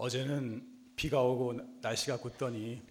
어제는 0.00 0.96
비가 0.96 1.20
오고 1.20 1.52
날씨가 1.82 2.20
굳더니 2.20 2.82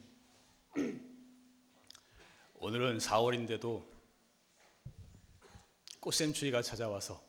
오늘은 2.59 3.00
4월인데도 3.00 3.84
꽃샘추위가 6.02 6.61
찾아와서 6.61 7.20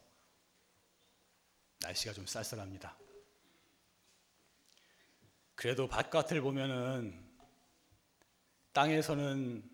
날씨가 1.81 2.13
좀 2.13 2.27
쌀쌀합니다. 2.27 2.95
그래도 5.55 5.89
바깥을 5.89 6.43
보면은 6.43 7.19
땅에서는 8.75 9.65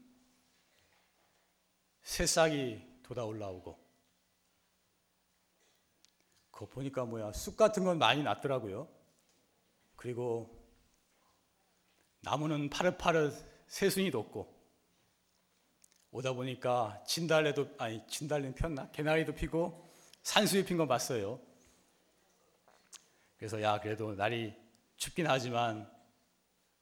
새싹이 2.02 2.80
돋아 3.02 3.24
올라오고 3.24 3.76
그거 6.52 6.66
보니까 6.66 7.04
뭐야 7.04 7.32
쑥 7.32 7.56
같은 7.56 7.82
건 7.82 7.98
많이 7.98 8.22
났더라고요. 8.22 8.95
그리고 9.96 10.56
나무는 12.20 12.70
파릇파릇 12.70 13.34
새순이 13.66 14.10
돋고 14.10 14.54
오다 16.10 16.32
보니까 16.32 17.02
진달래도 17.06 17.74
아니 17.78 18.06
진달래 18.06 18.54
폈나 18.54 18.90
개나리도 18.90 19.34
피고 19.34 19.92
산수유 20.22 20.64
핀거 20.64 20.86
봤어요. 20.86 21.40
그래서 23.36 23.60
야 23.60 23.80
그래도 23.80 24.14
날이 24.14 24.54
춥긴 24.96 25.26
하지만 25.26 25.90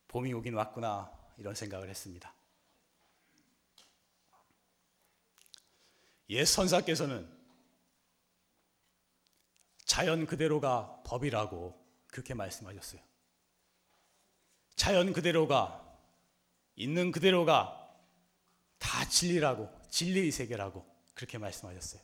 봄이 0.09 0.33
오긴 0.33 0.55
왔구나 0.55 1.13
이런 1.37 1.55
생각을 1.55 1.89
했습니다. 1.91 2.33
옛 6.31 6.45
선사께서는 6.45 7.29
자연 9.85 10.27
그대로가 10.27 11.03
법이라고 11.05 11.84
그렇게 12.15 12.33
말씀하셨어요. 12.33 13.01
자연 14.77 15.13
그대로가 15.13 15.85
있는 16.77 17.11
그대로가 17.11 17.93
다 18.79 19.09
진리라고 19.09 19.69
진리의 19.91 20.31
세계라고 20.31 20.87
그렇게 21.15 21.39
말씀하셨어요. 21.39 22.01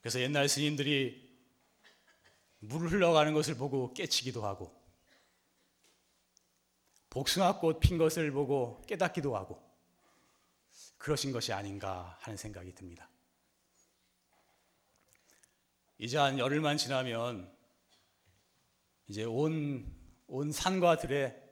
그래서 0.00 0.20
옛날 0.20 0.48
스님들이 0.48 1.24
물 2.58 2.88
흘러가는 2.88 3.32
것을 3.32 3.54
보고 3.54 3.94
깨치기도 3.94 4.44
하고 4.44 4.74
복숭아꽃 7.10 7.78
핀 7.78 7.98
것을 7.98 8.32
보고 8.32 8.82
깨닫기도 8.88 9.36
하고 9.36 9.62
그러신 10.98 11.30
것이 11.30 11.52
아닌가 11.52 12.18
하는 12.20 12.36
생각이 12.36 12.74
듭니다. 12.74 13.08
이제 15.98 16.18
한 16.18 16.38
열흘만 16.38 16.76
지나면 16.76 17.50
이제 19.08 19.24
온, 19.24 19.90
온 20.26 20.52
산과 20.52 20.98
들에 20.98 21.42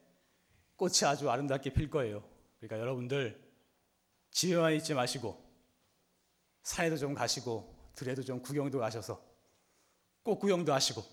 꽃이 0.76 0.98
아주 1.06 1.30
아름답게 1.30 1.72
필 1.72 1.88
거예요. 1.88 2.28
그러니까 2.58 2.78
여러분들 2.78 3.42
집에만 4.30 4.74
있지 4.74 4.94
마시고 4.94 5.42
산에도 6.62 6.96
좀 6.96 7.14
가시고 7.14 7.92
들에도 7.94 8.22
좀 8.22 8.42
구경도 8.42 8.78
가셔서 8.78 9.22
꽃 10.22 10.38
구경도 10.38 10.72
하시고 10.72 11.04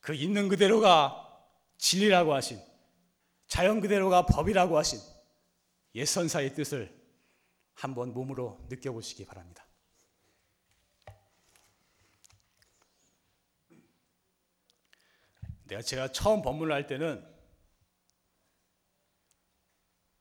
그 0.00 0.14
있는 0.14 0.48
그대로가 0.48 1.26
진리라고 1.76 2.34
하신 2.34 2.60
자연 3.46 3.80
그대로가 3.80 4.24
법이라고 4.26 4.78
하신 4.78 4.98
옛 5.96 6.04
선사의 6.04 6.54
뜻을 6.54 6.98
한번 7.74 8.12
몸으로 8.14 8.64
느껴보시기 8.70 9.24
바랍니다. 9.26 9.66
내가 15.70 15.82
제가 15.82 16.08
처음 16.08 16.42
법문을 16.42 16.74
할 16.74 16.86
때는 16.86 17.24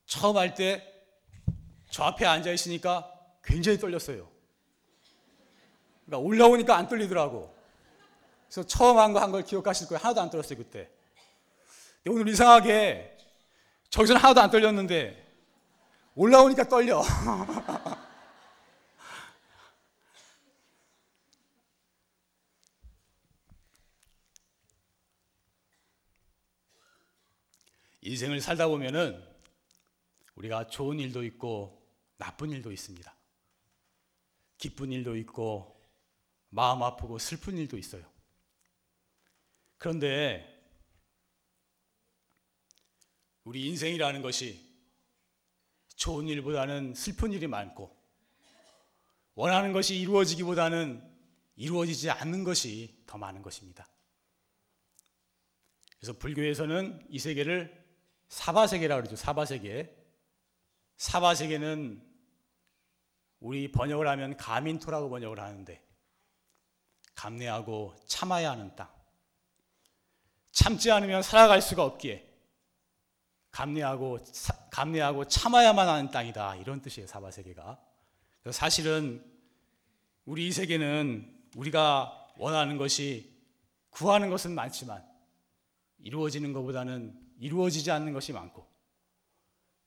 처음 0.05 0.37
할 0.37 0.53
때 0.55 0.85
저 1.91 2.03
앞에 2.03 2.23
앉아 2.23 2.51
있으니까 2.51 3.11
굉장히 3.43 3.79
떨렸어요. 3.79 4.29
그러니까 6.05 6.19
올라오니까 6.27 6.77
안 6.77 6.87
떨리더라고. 6.87 7.51
그래서 8.45 8.61
처음 8.67 8.99
한 8.99 9.11
거 9.11 9.19
한 9.19 9.31
걸 9.31 9.43
기억하실 9.43 9.87
거예요. 9.87 9.99
하나도 9.99 10.21
안 10.21 10.29
떨었어요, 10.29 10.59
그때. 10.59 10.87
오늘 12.07 12.27
이상하게 12.27 13.17
저기서는 13.89 14.21
하나도 14.21 14.41
안 14.41 14.51
떨렸는데 14.51 15.25
올라오니까 16.13 16.67
떨려. 16.69 17.01
인생을 28.01 28.41
살다 28.41 28.67
보면은 28.67 29.23
우리가 30.35 30.67
좋은 30.67 30.99
일도 30.99 31.23
있고 31.25 31.85
나쁜 32.17 32.51
일도 32.51 32.71
있습니다. 32.71 33.15
기쁜 34.57 34.91
일도 34.91 35.17
있고 35.17 35.79
마음 36.49 36.83
아프고 36.83 37.17
슬픈 37.19 37.57
일도 37.57 37.77
있어요. 37.77 38.03
그런데 39.77 40.57
우리 43.43 43.67
인생이라는 43.67 44.21
것이 44.21 44.67
좋은 45.95 46.27
일보다는 46.27 46.93
슬픈 46.93 47.31
일이 47.31 47.47
많고 47.47 47.97
원하는 49.35 49.73
것이 49.73 49.97
이루어지기보다는 49.99 51.01
이루어지지 51.55 52.09
않는 52.09 52.43
것이 52.43 53.03
더 53.05 53.17
많은 53.17 53.41
것입니다. 53.41 53.87
그래서 55.97 56.17
불교에서는 56.17 57.07
이 57.09 57.19
세계를 57.19 57.78
사바세계라고 58.29 59.01
그러죠. 59.01 59.15
사바세계. 59.15 59.95
사바세계는 60.97 62.01
우리 63.39 63.71
번역을 63.71 64.07
하면 64.07 64.37
가민토라고 64.37 65.09
번역을 65.09 65.39
하는데 65.39 65.81
감내하고 67.15 67.95
참아야 68.05 68.51
하는 68.51 68.75
땅. 68.75 68.89
참지 70.51 70.91
않으면 70.91 71.21
살아갈 71.21 71.61
수가 71.61 71.83
없기에 71.83 72.27
감내하고 73.51 74.19
감내하고 74.71 75.25
참아야만 75.27 75.87
하는 75.87 76.11
땅이다. 76.11 76.55
이런 76.57 76.81
뜻이에요. 76.81 77.07
사바세계가. 77.07 77.79
사실은 78.51 79.25
우리 80.25 80.47
이 80.47 80.51
세계는 80.51 81.49
우리가 81.55 82.33
원하는 82.37 82.77
것이 82.77 83.35
구하는 83.89 84.29
것은 84.29 84.53
많지만 84.53 85.03
이루어지는 85.97 86.53
것보다는 86.53 87.28
이루어지지 87.39 87.89
않는 87.91 88.13
것이 88.13 88.33
많고 88.33 88.67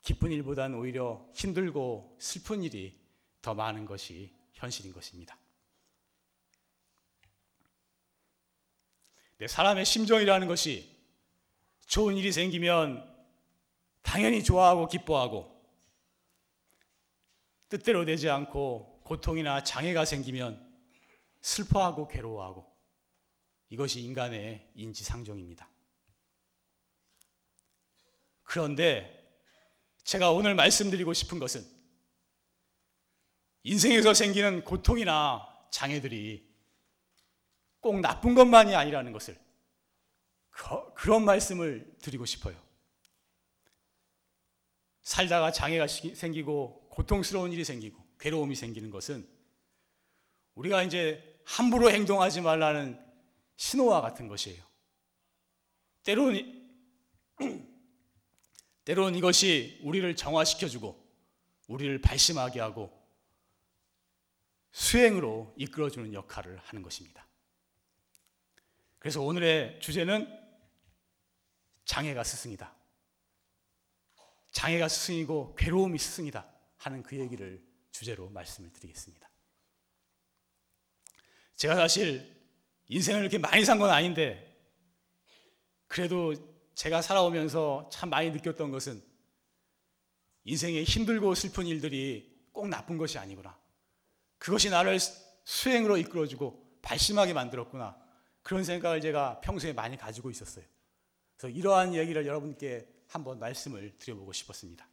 기쁜 0.02 0.32
일보다는 0.32 0.76
오히려 0.76 1.24
힘들고 1.32 2.16
슬픈 2.18 2.62
일이 2.62 3.00
더 3.40 3.54
많은 3.54 3.86
것이 3.86 4.32
현실인 4.52 4.92
것입니다. 4.92 5.38
네, 9.38 9.46
사람의 9.48 9.84
심정이라는 9.84 10.46
것이 10.48 10.88
좋은 11.86 12.16
일이 12.16 12.32
생기면 12.32 13.08
당연히 14.02 14.42
좋아하고 14.42 14.88
기뻐하고 14.88 15.50
뜻대로 17.68 18.04
되지 18.04 18.28
않고 18.28 19.00
고통이나 19.04 19.62
장애가 19.64 20.04
생기면 20.04 20.70
슬퍼하고 21.40 22.08
괴로워하고 22.08 22.70
이것이 23.68 24.00
인간의 24.02 24.70
인지상정입니다. 24.74 25.71
그런데 28.52 29.34
제가 30.04 30.30
오늘 30.30 30.54
말씀드리고 30.54 31.14
싶은 31.14 31.38
것은 31.38 31.66
인생에서 33.62 34.12
생기는 34.12 34.62
고통이나 34.62 35.48
장애들이 35.70 36.46
꼭 37.80 38.00
나쁜 38.00 38.34
것만이 38.34 38.74
아니라는 38.74 39.12
것을 39.12 39.40
그, 40.50 41.08
런 41.08 41.24
말씀을 41.24 41.96
드리고 42.02 42.26
싶어요. 42.26 42.62
살다가 45.00 45.50
장애가 45.50 45.86
생기고 45.86 46.90
고통스러운 46.90 47.52
일이 47.52 47.64
생기고 47.64 48.04
괴로움이 48.20 48.54
생기는 48.54 48.90
것은 48.90 49.26
우리가 50.56 50.82
이제 50.82 51.40
함부로 51.46 51.90
행동하지 51.90 52.42
말라는 52.42 53.02
신호와 53.56 54.02
같은 54.02 54.28
것이에요. 54.28 54.62
때로는 56.02 57.71
때로는 58.84 59.16
이것이 59.18 59.78
우리를 59.82 60.16
정화시켜주고 60.16 61.00
우리를 61.68 62.00
발심하게 62.00 62.60
하고 62.60 63.00
수행으로 64.72 65.54
이끌어주는 65.56 66.12
역할을 66.12 66.58
하는 66.58 66.82
것입니다. 66.82 67.26
그래서 68.98 69.20
오늘의 69.22 69.80
주제는 69.80 70.28
장애가 71.84 72.24
스승이다. 72.24 72.74
장애가 74.52 74.88
스승이고 74.88 75.54
괴로움이 75.56 75.98
스승이다 75.98 76.46
하는 76.78 77.02
그 77.02 77.18
얘기를 77.18 77.62
주제로 77.90 78.28
말씀을 78.30 78.72
드리겠습니다. 78.72 79.28
제가 81.56 81.74
사실 81.76 82.34
인생을 82.88 83.20
이렇게 83.22 83.38
많이 83.38 83.64
산 83.64 83.78
건 83.78 83.90
아닌데 83.90 84.48
그래도 85.86 86.34
제가 86.74 87.02
살아오면서 87.02 87.88
참 87.92 88.10
많이 88.10 88.30
느꼈던 88.30 88.70
것은 88.70 89.02
인생에 90.44 90.82
힘들고 90.82 91.34
슬픈 91.34 91.66
일들이 91.66 92.32
꼭 92.52 92.68
나쁜 92.68 92.98
것이 92.98 93.18
아니구나. 93.18 93.58
그것이 94.38 94.70
나를 94.70 94.98
수행으로 95.44 95.96
이끌어주고 95.98 96.80
발심하게 96.82 97.32
만들었구나. 97.32 97.96
그런 98.42 98.64
생각을 98.64 99.00
제가 99.00 99.40
평소에 99.40 99.72
많이 99.72 99.96
가지고 99.96 100.30
있었어요. 100.30 100.64
그래서 101.36 101.56
이러한 101.56 101.94
얘기를 101.94 102.26
여러분께 102.26 102.88
한번 103.06 103.38
말씀을 103.38 103.96
드려보고 103.98 104.32
싶었습니다. 104.32 104.88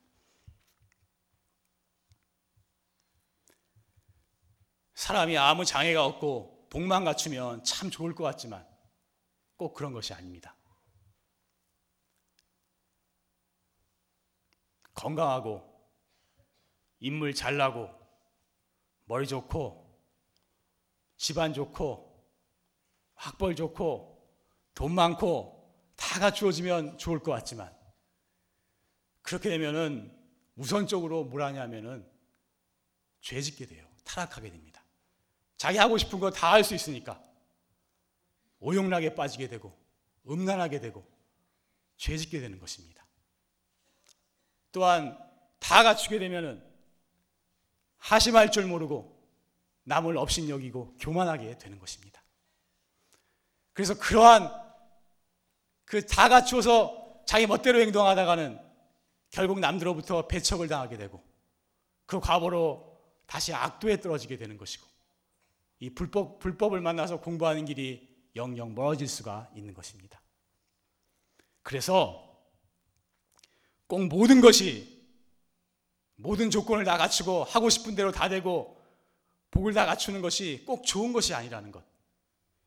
사람이 4.93 5.37
아무 5.37 5.65
장애가 5.65 6.05
없고 6.05 6.67
복만 6.69 7.03
갖추면 7.05 7.63
참 7.63 7.89
좋을 7.89 8.13
것 8.13 8.23
같지만 8.25 8.67
꼭 9.55 9.73
그런 9.73 9.93
것이 9.93 10.13
아닙니다. 10.13 10.55
건강하고 14.99 15.63
인물 16.99 17.33
잘나고 17.33 17.89
머리 19.05 19.25
좋고 19.25 19.87
집안 21.15 21.53
좋고 21.53 22.05
학벌 23.15 23.55
좋고 23.55 24.29
돈 24.73 24.93
많고 24.93 25.55
다 25.95 26.19
갖추어지면 26.19 26.97
좋을 26.97 27.19
것 27.19 27.31
같지만 27.31 27.73
그렇게 29.21 29.49
되면은 29.49 30.17
우선적으로 30.57 31.23
뭘 31.23 31.43
하냐면은 31.43 32.05
죄 33.21 33.41
짓게 33.41 33.65
돼요. 33.67 33.87
타락하게 34.03 34.49
됩니다. 34.49 34.83
자기 35.57 35.77
하고 35.77 35.97
싶은 35.97 36.19
거 36.19 36.29
다 36.31 36.51
할 36.51 36.63
수 36.63 36.75
있으니까 36.75 37.21
오용락에 38.59 39.15
빠지게 39.15 39.47
되고 39.47 39.73
음란하게 40.27 40.81
되고 40.81 41.05
죄 41.95 42.17
짓게 42.17 42.39
되는 42.41 42.59
것입니다. 42.59 42.98
또한 44.71 45.17
다 45.59 45.83
갖추게 45.83 46.19
되면은 46.19 46.63
하심할 47.97 48.51
줄 48.51 48.65
모르고 48.65 49.17
남을 49.83 50.17
업신여기고 50.17 50.97
교만하게 50.99 51.57
되는 51.57 51.79
것입니다. 51.79 52.21
그래서 53.73 53.97
그러한 53.97 54.51
그 55.85 56.05
다 56.05 56.29
갖추어서 56.29 57.23
자기 57.25 57.47
멋대로 57.47 57.79
행동하다가는 57.79 58.59
결국 59.31 59.59
남들로부터 59.59 60.27
배척을 60.27 60.67
당하게 60.67 60.97
되고 60.97 61.23
그 62.05 62.19
과보로 62.19 62.99
다시 63.25 63.53
악도에 63.53 63.99
떨어지게 63.99 64.37
되는 64.37 64.57
것이고 64.57 64.85
이 65.79 65.89
불법, 65.89 66.39
불법을 66.39 66.81
만나서 66.81 67.21
공부하는 67.21 67.65
길이 67.65 68.07
영영 68.35 68.75
멀어질 68.75 69.07
수가 69.07 69.49
있는 69.55 69.73
것입니다. 69.73 70.21
그래서 71.63 72.28
꼭 73.89 74.05
모든 74.05 74.39
것이 74.39 74.87
모든 76.15 76.51
조건을 76.51 76.85
다 76.85 76.95
갖추고 76.95 77.43
하고 77.43 77.71
싶은 77.71 77.95
대로 77.95 78.11
다 78.11 78.29
되고 78.29 78.79
복을 79.49 79.73
다 79.73 79.87
갖추는 79.87 80.21
것이 80.21 80.63
꼭 80.67 80.85
좋은 80.85 81.11
것이 81.11 81.33
아니라는 81.33 81.71
것. 81.71 81.83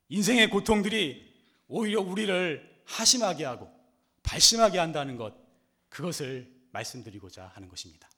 인생의 0.09 0.49
고통들이 0.49 1.33
오히려 1.69 2.01
우리를 2.01 2.83
하심하게 2.85 3.45
하고 3.45 3.73
발심하게 4.21 4.79
한다는 4.79 5.15
것. 5.15 5.33
그것을 5.87 6.51
말씀드리고자 6.71 7.51
하는 7.55 7.69
것입니다. 7.69 8.09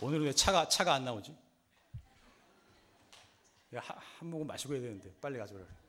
오늘은 0.00 0.24
왜 0.24 0.32
차가 0.32 0.66
차가 0.66 0.94
안 0.94 1.04
나오지? 1.04 1.36
한 3.74 4.30
모금 4.30 4.46
마시고 4.46 4.72
해야 4.72 4.80
되는데 4.80 5.12
빨리 5.20 5.36
가져오라. 5.36 5.79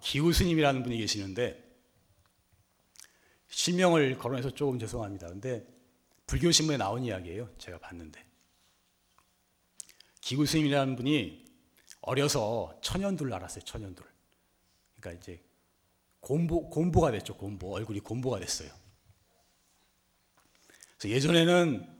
기우 0.00 0.32
스님이라는 0.32 0.82
분이 0.82 0.98
계시는데 0.98 1.62
실명을 3.48 4.18
거론해서 4.18 4.50
조금 4.50 4.78
죄송합니다. 4.78 5.28
근데 5.28 5.66
불교 6.26 6.50
신문에 6.50 6.76
나온 6.76 7.04
이야기예요. 7.04 7.48
제가 7.58 7.78
봤는데 7.78 8.24
기우 10.20 10.46
스님이라는 10.46 10.96
분이 10.96 11.44
어려서 12.00 12.78
천연둘 12.82 13.32
알았어요. 13.32 13.64
천연둘. 13.64 14.06
그러니까 14.96 15.20
이제 15.22 15.42
곰보 16.20 16.70
곰보가 16.70 17.10
됐죠. 17.12 17.36
곰보 17.36 17.74
얼굴이 17.74 18.00
곰보가 18.00 18.40
됐어요. 18.40 18.70
그래서 20.98 21.14
예전에는 21.14 21.94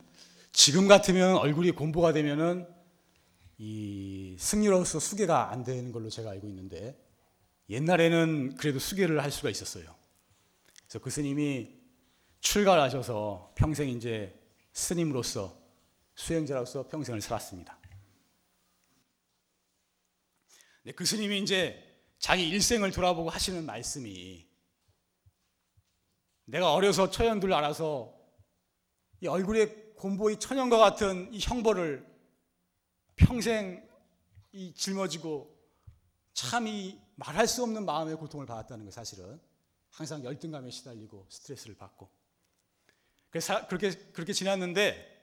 지금 0.51 0.87
같으면 0.87 1.37
얼굴이 1.37 1.71
곰보가 1.71 2.13
되면은 2.13 2.67
이 3.57 4.35
승리로서 4.39 4.99
수계가 4.99 5.51
안 5.51 5.63
되는 5.63 5.91
걸로 5.91 6.09
제가 6.09 6.31
알고 6.31 6.47
있는데 6.49 7.04
옛날에는 7.69 8.55
그래도 8.57 8.79
수계를 8.79 9.23
할 9.23 9.31
수가 9.31 9.49
있었어요. 9.49 9.95
그래서 10.83 10.99
그 10.99 11.09
스님이 11.09 11.75
출가를 12.39 12.81
하셔서 12.83 13.53
평생 13.55 13.89
이제 13.89 14.39
스님으로서 14.73 15.59
수행자로서 16.15 16.87
평생을 16.87 17.21
살았습니다. 17.21 17.79
그 20.95 21.05
스님이 21.05 21.39
이제 21.39 21.81
자기 22.19 22.47
일생을 22.49 22.91
돌아보고 22.91 23.29
하시는 23.29 23.65
말씀이 23.65 24.47
내가 26.45 26.73
어려서 26.73 27.09
처연들 27.09 27.51
알아서 27.51 28.13
이 29.21 29.27
얼굴에 29.27 29.93
곰보이 29.95 30.39
천연과 30.39 30.77
같은 30.77 31.33
이 31.33 31.39
형벌을 31.39 32.05
평생 33.15 33.89
이 34.51 34.73
짊어지고 34.75 35.51
참 36.33 36.67
이 36.67 37.04
말할 37.15 37.47
수 37.47 37.63
없는 37.63 37.85
마음의 37.85 38.17
고통을 38.17 38.45
받았다는 38.45 38.85
거 38.85 38.91
사실은 38.91 39.39
항상 39.91 40.23
열등감에 40.23 40.69
시달리고 40.69 41.27
스트레스를 41.29 41.75
받고 41.75 42.09
그래서 43.29 43.67
그렇게 43.67 43.91
그렇게 44.11 44.33
지났는데 44.33 45.13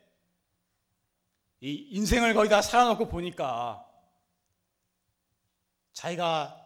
이 1.60 1.88
인생을 1.92 2.34
거의 2.34 2.48
다 2.48 2.60
살아놓고 2.62 3.08
보니까 3.08 3.88
자기가 5.92 6.58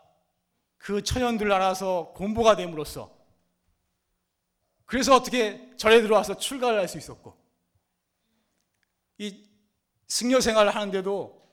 그 0.78 1.02
천연들 1.02 1.50
알아서 1.52 2.12
공부가 2.14 2.54
됨으로써 2.56 3.14
그래서 4.86 5.16
어떻게 5.16 5.76
절에 5.76 6.00
들어와서 6.00 6.36
출가를 6.36 6.78
할 6.78 6.88
수 6.88 6.96
있었고 6.98 7.36
이 9.18 9.44
승려 10.06 10.40
생활을 10.40 10.74
하는데도 10.74 11.44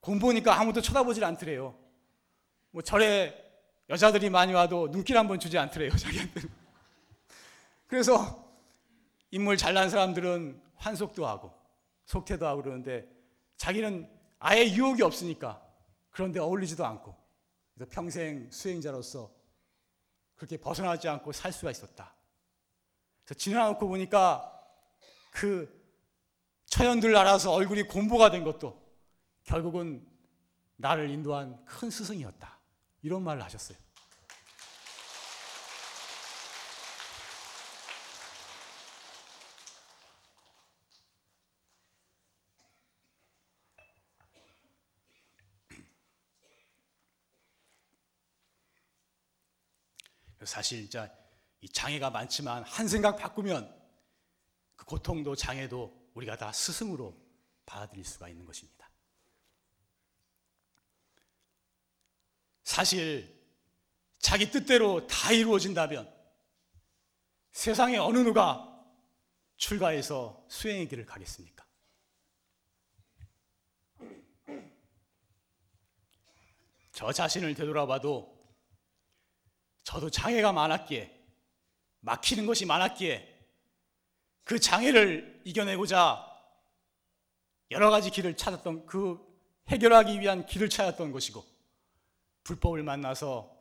공부니까 0.00 0.60
아무도 0.60 0.80
쳐다보질 0.82 1.24
않더래요. 1.24 1.85
뭐 2.76 2.82
절에 2.82 3.34
여자들이 3.88 4.28
많이 4.28 4.52
와도 4.52 4.90
눈길 4.90 5.16
한 5.16 5.26
번 5.26 5.40
주지 5.40 5.56
않더래요, 5.56 5.96
자기한테는. 5.96 6.50
그래서 7.86 8.52
인물 9.30 9.56
잘난 9.56 9.88
사람들은 9.88 10.60
환속도 10.74 11.26
하고 11.26 11.54
속태도 12.04 12.46
하고 12.46 12.60
그러는데 12.60 13.08
자기는 13.56 14.06
아예 14.40 14.66
유혹이 14.66 15.02
없으니까 15.02 15.66
그런데 16.10 16.38
어울리지도 16.38 16.84
않고 16.84 17.16
그래서 17.72 17.90
평생 17.90 18.50
수행자로서 18.50 19.32
그렇게 20.34 20.58
벗어나지 20.58 21.08
않고 21.08 21.32
살 21.32 21.52
수가 21.52 21.70
있었다. 21.70 22.14
그래서 23.24 23.38
지나놓고 23.38 23.88
보니까 23.88 24.52
그 25.30 25.82
처연들 26.66 27.16
알아서 27.16 27.52
얼굴이 27.52 27.84
공부가 27.84 28.30
된 28.30 28.44
것도 28.44 28.78
결국은 29.44 30.06
나를 30.76 31.08
인도한 31.08 31.64
큰 31.64 31.88
스승이었다. 31.88 32.55
이런 33.02 33.22
말을 33.22 33.42
하셨어요. 33.42 33.78
사실 50.44 50.82
진짜 50.82 51.12
이 51.60 51.68
장애가 51.68 52.10
많지만 52.10 52.62
한 52.62 52.86
생각 52.86 53.16
바꾸면 53.16 53.74
그 54.76 54.84
고통도 54.84 55.34
장애도 55.34 56.10
우리가 56.14 56.36
다 56.36 56.52
스승으로 56.52 57.16
받아들일 57.66 58.04
수가 58.04 58.28
있는 58.28 58.46
것입니다. 58.46 58.85
사실 62.76 63.34
자기 64.18 64.50
뜻대로 64.50 65.06
다 65.06 65.32
이루어진다면 65.32 66.14
세상에 67.50 67.96
어느 67.96 68.18
누가 68.18 68.70
출가해서 69.56 70.44
수행의 70.50 70.86
길을 70.86 71.06
가겠습니까? 71.06 71.64
저 76.92 77.10
자신을 77.10 77.54
되돌아봐도 77.54 78.46
저도 79.82 80.10
장애가 80.10 80.52
많았기에 80.52 81.18
막히는 82.00 82.44
것이 82.44 82.66
많았기에 82.66 83.48
그 84.44 84.60
장애를 84.60 85.40
이겨내고자 85.46 86.26
여러 87.70 87.88
가지 87.88 88.10
길을 88.10 88.36
찾았던 88.36 88.84
그 88.84 89.18
해결하기 89.68 90.20
위한 90.20 90.44
길을 90.44 90.68
찾았던 90.68 91.12
것이고 91.12 91.55
불법을 92.46 92.84
만나서 92.84 93.52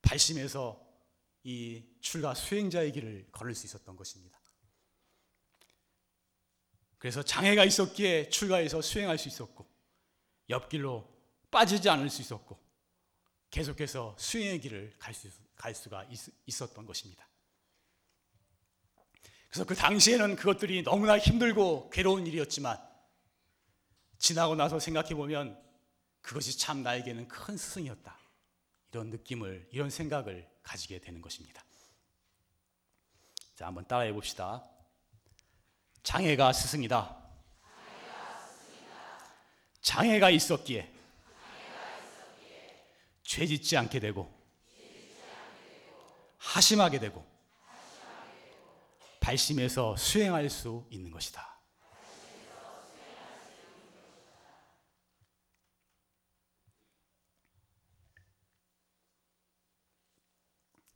발심해서 0.00 0.82
이 1.42 1.84
출가 2.00 2.34
수행자의 2.34 2.92
길을 2.92 3.28
걸을 3.30 3.54
수 3.54 3.66
있었던 3.66 3.96
것입니다. 3.96 4.40
그래서 6.96 7.22
장애가 7.22 7.66
있었기에 7.66 8.30
출가해서 8.30 8.80
수행할 8.80 9.18
수 9.18 9.28
있었고 9.28 9.68
옆길로 10.48 11.06
빠지지 11.50 11.90
않을 11.90 12.08
수 12.08 12.22
있었고 12.22 12.58
계속해서 13.50 14.16
수행의 14.18 14.60
길을 14.62 14.94
갈, 14.98 15.12
수, 15.12 15.28
갈 15.54 15.74
수가 15.74 16.04
있, 16.04 16.18
있었던 16.46 16.86
것입니다. 16.86 17.28
그래서 19.50 19.66
그 19.66 19.74
당시에는 19.74 20.36
그것들이 20.36 20.82
너무나 20.82 21.18
힘들고 21.18 21.90
괴로운 21.90 22.26
일이었지만 22.26 22.78
지나고 24.16 24.54
나서 24.54 24.80
생각해 24.80 25.14
보면 25.14 25.62
그것이 26.24 26.58
참 26.58 26.82
나에게는 26.82 27.28
큰 27.28 27.54
스승이었다. 27.54 28.18
이런 28.90 29.10
느낌을, 29.10 29.68
이런 29.70 29.90
생각을 29.90 30.50
가지게 30.62 30.98
되는 30.98 31.20
것입니다. 31.20 31.62
자, 33.54 33.66
한번 33.66 33.86
따라해 33.86 34.10
봅시다. 34.10 34.64
장애가 36.02 36.54
스승이다. 36.54 37.22
장애가 39.82 40.30
있었기에 40.30 40.94
죄 43.22 43.46
짓지 43.46 43.76
않게 43.76 44.00
되고 44.00 44.32
하심하게 46.38 47.00
되고 47.00 47.22
발심해서 49.20 49.94
수행할 49.96 50.48
수 50.48 50.86
있는 50.88 51.10
것이다. 51.10 51.53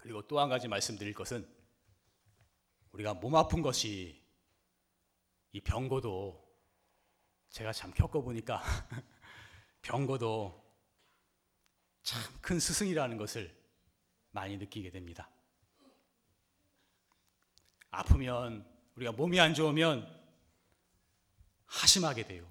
그리고 0.09 0.27
또 0.27 0.41
한 0.41 0.49
가지 0.49 0.69
말씀드릴 0.69 1.13
것은 1.13 1.47
우리가 2.93 3.13
몸 3.13 3.37
아픈 3.37 3.61
것이 3.61 4.25
이 5.53 5.61
병고도 5.61 6.43
제가 7.51 7.75
참 7.75 7.93
겪어보니까 7.93 8.63
병고도 9.83 10.65
참 12.03 12.19
큰 12.41 12.59
스승이라는 12.59 13.19
것을 13.19 13.55
많이 14.31 14.57
느끼게 14.57 14.91
됩니다. 14.91 15.29
아프면 17.91 18.67
우리가 18.97 19.13
몸이 19.13 19.39
안 19.39 19.53
좋으면 19.53 20.09
하심하게 21.67 22.27
돼요. 22.27 22.51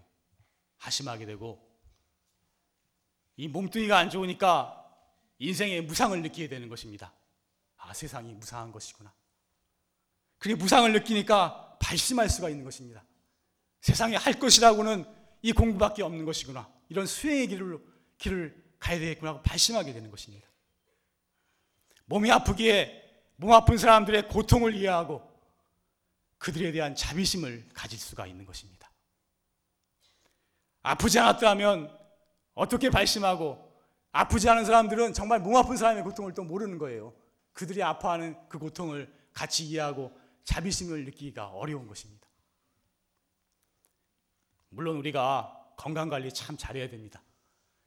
하심하게 0.77 1.25
되고 1.25 1.67
이 3.35 3.47
몸뚱이가 3.47 3.97
안 3.97 4.11
좋으니까 4.11 4.75
인생의 5.39 5.81
무상을 5.85 6.21
느끼게 6.21 6.49
되는 6.49 6.69
것입니다. 6.69 7.16
아, 7.87 7.93
세상이 7.93 8.33
무상한 8.33 8.71
것이구나. 8.71 9.13
그게 10.37 10.55
무상을 10.55 10.91
느끼니까 10.91 11.77
발심할 11.79 12.29
수가 12.29 12.49
있는 12.49 12.65
것입니다. 12.65 13.03
세상에 13.79 14.17
할 14.17 14.37
것이라고는 14.37 15.05
이 15.41 15.53
공부밖에 15.53 16.03
없는 16.03 16.25
것이구나. 16.25 16.69
이런 16.89 17.05
수행의 17.05 17.47
길을, 17.47 17.79
길을 18.17 18.63
가야 18.79 18.99
되겠구나 18.99 19.31
하고 19.31 19.41
발심하게 19.41 19.93
되는 19.93 20.11
것입니다. 20.11 20.47
몸이 22.05 22.29
아프기에 22.29 23.03
몸 23.37 23.53
아픈 23.53 23.77
사람들의 23.77 24.27
고통을 24.27 24.75
이해하고 24.75 25.21
그들에 26.39 26.71
대한 26.73 26.93
자비심을 26.93 27.69
가질 27.73 27.97
수가 27.97 28.27
있는 28.27 28.45
것입니다. 28.45 28.91
아프지 30.81 31.19
않았다면 31.19 31.97
어떻게 32.53 32.89
발심하고 32.89 33.65
아프지 34.11 34.49
않은 34.49 34.65
사람들은 34.65 35.13
정말 35.13 35.39
몸 35.39 35.55
아픈 35.55 35.77
사람의 35.77 36.03
고통을 36.03 36.33
또 36.33 36.43
모르는 36.43 36.77
거예요. 36.77 37.13
그들이 37.57 37.81
아파하는 37.81 38.37
그 38.47 38.59
고통을 38.59 39.11
같이 39.33 39.65
이해하고 39.65 40.15
자비심을 40.43 41.05
느끼기가 41.05 41.47
어려운 41.47 41.87
것입니다. 41.87 42.27
물론 44.69 44.97
우리가 44.97 45.73
건강 45.75 46.07
관리 46.07 46.31
참 46.31 46.55
잘해야 46.55 46.87
됩니다. 46.87 47.19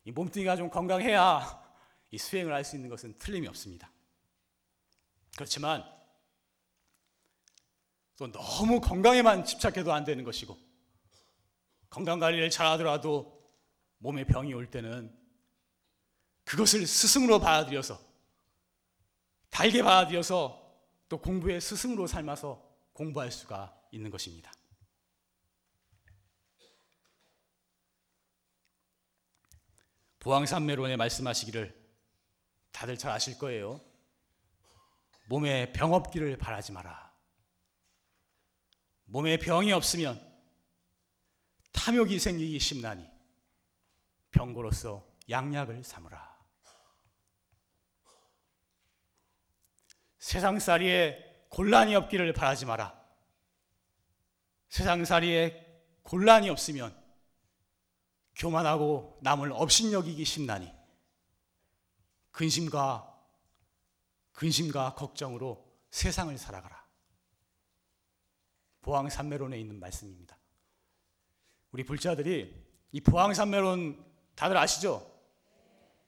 이 0.02 0.10
몸뚱이가 0.10 0.56
좀 0.56 0.70
건강해야 0.70 1.62
이 2.10 2.18
수행을 2.18 2.52
할 2.52 2.64
수 2.64 2.74
있는 2.74 2.90
것은 2.90 3.16
틀림이 3.18 3.46
없습니다. 3.46 3.92
그렇지만 5.36 5.84
또 8.16 8.30
너무 8.32 8.80
건강에만 8.80 9.44
집착해도 9.44 9.92
안 9.92 10.02
되는 10.02 10.24
것이고 10.24 10.58
건강 11.88 12.18
관리를 12.18 12.50
잘하더라도 12.50 13.40
몸에 13.98 14.24
병이 14.24 14.52
올 14.52 14.68
때는 14.68 15.16
그것을 16.42 16.88
스승으로 16.88 17.38
받아들여서 17.38 18.09
달게 19.50 19.83
받아들여서 19.83 20.59
또 21.09 21.21
공부의 21.21 21.61
스승으로 21.61 22.07
삶아서 22.07 22.62
공부할 22.92 23.30
수가 23.30 23.76
있는 23.90 24.11
것입니다. 24.11 24.52
부왕산매론에 30.21 30.97
말씀하시기를 30.97 31.78
다들 32.73 32.97
잘 32.97 33.11
아실 33.11 33.38
거예요. 33.38 33.80
몸에 35.28 35.73
병 35.73 35.92
없기를 35.95 36.37
바라지 36.37 36.73
마라. 36.73 37.11
몸에 39.04 39.38
병이 39.38 39.73
없으면 39.73 40.21
탐욕이 41.73 42.19
생기기 42.19 42.59
심나니 42.61 43.09
병고로서 44.30 45.07
양약을 45.28 45.83
삼으라. 45.83 46.29
세상살이에 50.20 51.46
곤란이 51.48 51.94
없기를 51.96 52.32
바라지 52.32 52.66
마라. 52.66 52.98
세상살이에 54.68 55.66
곤란이 56.02 56.48
없으면 56.48 56.96
교만하고 58.36 59.18
남을 59.22 59.52
업신여기기 59.52 60.24
심나니 60.24 60.72
근심과 62.30 63.06
근심과 64.32 64.94
걱정으로 64.94 65.66
세상을 65.90 66.36
살아가라. 66.38 66.80
보왕산매론에 68.82 69.58
있는 69.58 69.78
말씀입니다. 69.80 70.38
우리 71.72 71.84
불자들이 71.84 72.66
이 72.92 73.00
보왕산매론 73.00 74.04
다들 74.34 74.56
아시죠? 74.56 75.06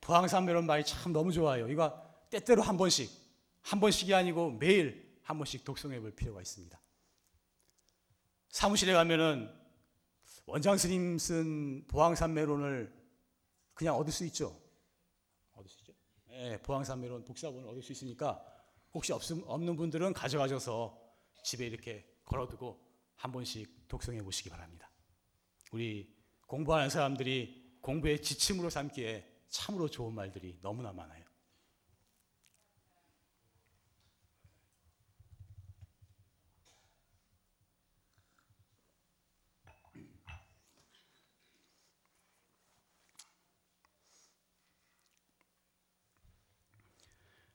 보왕산매론 0.00 0.66
말이 0.66 0.84
참 0.84 1.12
너무 1.12 1.32
좋아요. 1.32 1.68
이거 1.68 2.26
때때로 2.30 2.62
한 2.62 2.76
번씩 2.76 3.21
한 3.62 3.80
번씩이 3.80 4.12
아니고 4.12 4.52
매일 4.52 5.18
한 5.22 5.38
번씩 5.38 5.64
독송해 5.64 6.00
볼 6.00 6.10
필요가 6.12 6.40
있습니다. 6.40 6.80
사무실에 8.48 8.92
가면은 8.92 9.50
원장 10.46 10.76
스님 10.76 11.18
쓴 11.18 11.86
보왕산매론을 11.86 12.92
그냥 13.74 13.96
얻을 13.96 14.12
수 14.12 14.24
있죠. 14.26 14.60
얻을 15.52 15.70
수 15.70 15.78
있죠. 15.80 15.92
네, 16.28 16.60
보왕산매론 16.62 17.24
독사본을 17.24 17.68
얻을 17.68 17.82
수 17.82 17.92
있으니까 17.92 18.44
혹시 18.92 19.12
없음, 19.12 19.42
없는 19.46 19.76
분들은 19.76 20.12
가져가셔서 20.12 20.98
집에 21.44 21.66
이렇게 21.66 22.06
걸어두고 22.24 22.78
한 23.16 23.32
번씩 23.32 23.88
독송해 23.88 24.22
보시기 24.22 24.50
바랍니다. 24.50 24.90
우리 25.70 26.14
공부하는 26.46 26.90
사람들이 26.90 27.78
공부의 27.80 28.20
지침으로 28.20 28.68
삼기에 28.70 29.26
참으로 29.48 29.88
좋은 29.88 30.14
말들이 30.14 30.58
너무나 30.60 30.92
많아요. 30.92 31.21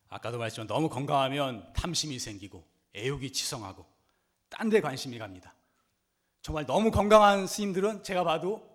아까도 0.08 0.38
말했지만 0.38 0.66
너무 0.66 0.88
건강하면 0.88 1.72
탐심이 1.74 2.18
생기고 2.18 2.64
애욕이 2.94 3.32
치성하고 3.32 3.86
딴 4.48 4.70
데 4.70 4.80
관심이 4.80 5.18
갑니다. 5.18 5.54
정말 6.40 6.64
너무 6.66 6.90
건강한 6.90 7.46
스님들은 7.46 8.02
제가 8.02 8.24
봐도 8.24 8.66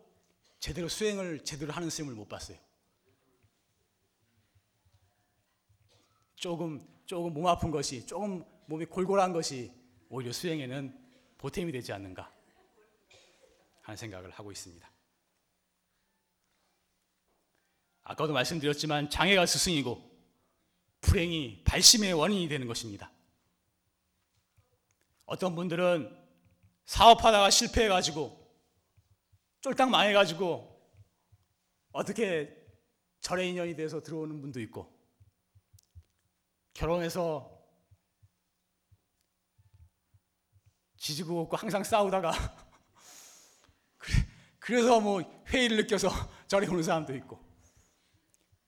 제대로 0.60 0.88
수행을 0.88 1.44
제대로 1.44 1.74
하는 1.74 1.90
스님을 1.90 2.16
못 2.16 2.28
봤어요. 2.30 2.58
조금 6.36 6.86
조금 7.06 7.34
몸 7.34 7.48
아픈 7.48 7.72
것이 7.72 8.06
조금 8.06 8.46
몸이 8.68 8.86
골골한 8.86 9.34
것이 9.34 9.72
오히려 10.10 10.32
수행에는 10.32 10.98
보탬이 11.38 11.72
되지 11.72 11.92
않는가 11.92 12.32
하는 13.82 13.98
생각을 13.98 14.30
하고 14.32 14.52
있습니다. 14.52 14.90
아까도 18.04 18.34
말씀드렸지만 18.34 19.10
장애가 19.10 19.46
스승이고 19.46 20.13
불행이 21.04 21.64
발심의 21.66 22.14
원인이 22.14 22.48
되는 22.48 22.66
것입니다. 22.66 23.12
어떤 25.26 25.54
분들은 25.54 26.18
사업하다가 26.86 27.50
실패해가지고 27.50 28.42
쫄딱 29.62 29.90
망해가지고 29.90 30.70
어떻게 31.92 32.58
절의 33.22 33.50
인연이 33.50 33.76
돼서 33.76 34.02
들어오는 34.02 34.42
분도 34.42 34.60
있고 34.62 34.92
결혼해서 36.74 37.52
지지고 40.98 41.42
없고 41.42 41.58
항상 41.58 41.84
싸우다가 41.84 42.32
그래서 44.60 45.00
뭐 45.00 45.22
회의를 45.48 45.78
느껴서 45.78 46.10
절에 46.48 46.66
오는 46.68 46.82
사람도 46.82 47.14
있고 47.18 47.40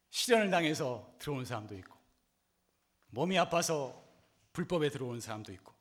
시련을 0.10 0.52
당해서 0.52 1.16
들어오는 1.20 1.46
사람도 1.46 1.76
있고 1.78 1.95
몸이 3.16 3.38
아파서 3.38 4.06
불법에 4.52 4.90
들어오는 4.90 5.22
사람도 5.22 5.54
있고 5.54 5.74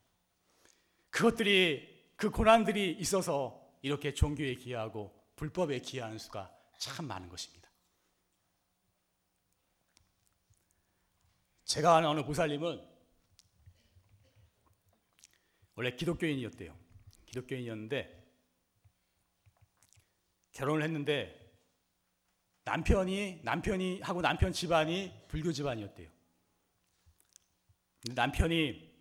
그것들이 1.11 2.13
그 2.15 2.31
고난들이 2.31 2.93
있어서 3.01 3.61
이렇게 3.83 4.15
종교에 4.15 4.55
기여하고 4.55 5.13
불법에 5.35 5.81
기여하는 5.81 6.17
수가 6.19 6.57
참 6.79 7.07
많은 7.07 7.29
것입니다. 7.29 7.69
제가 11.65 11.97
아는 11.97 12.09
어느 12.09 12.23
보살님은 12.23 12.81
원래 15.75 15.97
기독교인이었대요. 15.97 16.79
기독교인이었는데 17.27 18.25
결혼을 20.53 20.85
했는데 20.85 21.53
남편이 22.63 23.41
남편이 23.43 24.03
하고 24.03 24.23
남편 24.23 24.53
집안이 24.53 25.27
불교 25.27 25.51
집안이었대요. 25.51 26.14
남편이 28.13 28.95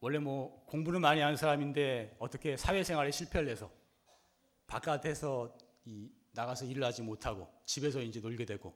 원래 0.00 0.18
뭐 0.18 0.64
공부는 0.66 1.00
많이 1.00 1.20
하는 1.20 1.36
사람인데 1.36 2.16
어떻게 2.18 2.56
사회생활에 2.56 3.10
실패를 3.10 3.48
해서 3.48 3.70
바깥에서 4.66 5.56
나가서 6.32 6.64
일을 6.64 6.82
하지 6.82 7.02
못하고 7.02 7.52
집에서 7.66 8.00
이제 8.00 8.20
놀게 8.20 8.44
되고 8.46 8.74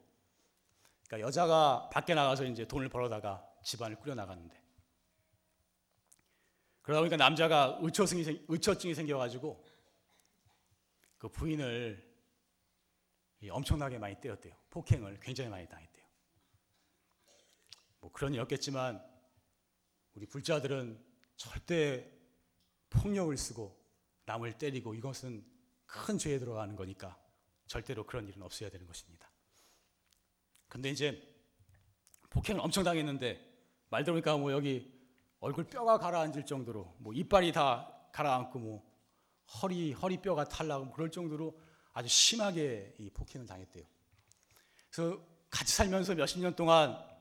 그러니까 1.07 1.27
여자가 1.27 1.89
밖에 1.93 2.15
나가서 2.15 2.45
이제 2.45 2.67
돈을 2.67 2.89
벌어다가 2.89 3.45
집안을 3.65 3.97
꾸려 3.97 4.15
나갔는데 4.15 4.63
그러다 6.83 7.01
보니까 7.01 7.17
남자가 7.17 7.79
의처증이, 7.81 8.45
의처증이 8.47 8.95
생겨가지고 8.95 9.67
그 11.19 11.29
부인을 11.29 12.07
엄청나게 13.51 13.99
많이 13.99 14.15
때렸대요. 14.21 14.55
폭행을 14.71 15.19
굉장히 15.21 15.51
많이 15.51 15.69
당했대요. 15.69 15.86
뭐 18.07 18.13
그런 18.13 18.33
일없겠지만 18.35 19.05
우리 20.15 20.27
불자들은 20.27 21.05
절대 21.35 22.09
폭력을 22.89 23.37
쓰고 23.37 23.77
남을 24.27 24.59
때리고 24.59 24.95
이것은 24.95 25.45
큰 25.87 26.17
죄에 26.17 26.39
들어가는 26.39 26.77
거니까 26.77 27.19
절대로 27.67 28.07
그런 28.07 28.29
일은 28.29 28.43
없어야 28.43 28.71
되는 28.71 28.87
것입니다. 28.87 29.29
근데 30.69 30.89
이제 30.91 31.21
폭행을 32.31 32.61
엄청 32.61 32.85
당했는데 32.85 33.45
말 33.89 34.05
들으니까 34.05 34.37
뭐 34.37 34.53
여기 34.53 34.97
얼굴 35.41 35.65
뼈가 35.65 35.99
가라앉을 35.99 36.47
정도로 36.47 36.95
뭐 37.01 37.13
이빨이 37.13 37.51
다 37.51 37.93
가라앉고 38.13 38.59
뭐 38.61 38.89
허리 39.61 39.93
허리 39.95 40.23
뼈가 40.23 40.45
탈라고 40.45 40.93
그럴 40.93 41.11
정도로 41.11 41.61
아주 41.93 42.07
심하게 42.07 42.95
이 43.01 43.11
폭행을 43.11 43.49
당했대요. 43.49 43.85
그래서 44.93 45.21
같이 45.51 45.75
살면서 45.75 46.15
몇십 46.15 46.41
년 46.41 46.55
동안 46.55 47.16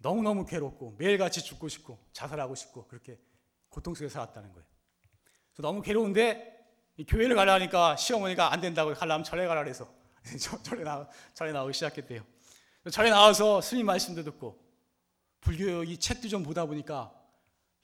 너무너무 0.00 0.46
괴롭고 0.46 0.96
매일같이 0.98 1.42
죽고 1.42 1.68
싶고 1.68 1.98
자살하고 2.12 2.54
싶고 2.54 2.86
그렇게 2.86 3.18
고통 3.68 3.94
속에 3.94 4.08
살았다는 4.08 4.52
거예요. 4.52 4.66
그래서 5.52 5.62
너무 5.62 5.82
괴로운데 5.82 6.58
교회를 7.06 7.36
가려니까 7.36 7.96
시어머니가 7.96 8.52
안 8.52 8.60
된다고 8.60 8.92
가려면 8.94 9.24
절에 9.24 9.46
가라 9.46 9.62
그래서 9.62 9.88
절에 10.62 10.82
나 10.82 11.08
절에 11.34 11.52
나오기 11.52 11.72
시작했대요. 11.74 12.24
절에 12.90 13.10
나와서 13.10 13.60
스님 13.60 13.86
말씀도 13.86 14.24
듣고 14.24 14.58
불교 15.40 15.84
이 15.84 15.98
책도 15.98 16.28
좀 16.28 16.42
보다 16.42 16.66
보니까 16.66 17.14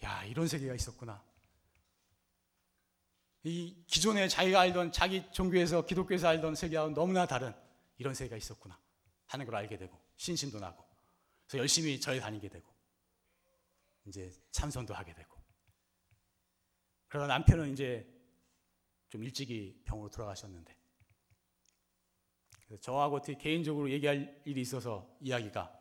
야, 0.05 0.25
이런 0.25 0.47
세계가 0.49 0.75
있었구나. 0.75 1.23
이 3.45 3.77
기존에 3.87 4.27
자기가 4.27 4.61
알던 4.61 4.93
자기 4.93 5.23
종교에서 5.31 5.87
기독교에서 5.87 6.29
알던 6.29 6.57
세계와는 6.57 6.95
너무나 6.95 7.27
다른 7.27 7.55
이런 7.97 8.13
세계가 8.13 8.37
있었구나 8.37 8.79
하는 9.27 9.47
걸 9.47 9.55
알게 9.55 9.79
되고 9.79 9.99
신심도 10.17 10.59
나고 10.59 10.85
그래서 11.47 11.59
열심히 11.59 12.01
절에 12.01 12.21
다니게 12.21 12.49
되고 12.49 12.69
이제 14.05 14.33
참선도 14.51 14.95
하게 14.95 15.15
되고 15.15 15.37
그러다 17.09 17.29
남편은 17.29 17.73
이제 17.73 18.07
좀 19.09 19.23
일찍이 19.23 19.83
병으로 19.85 20.11
돌아가셨는데 20.11 20.77
저하고 22.81 23.21
개인적으로 23.39 23.91
얘기할 23.91 24.43
일이 24.45 24.61
있어서 24.61 25.09
이야기가 25.21 25.73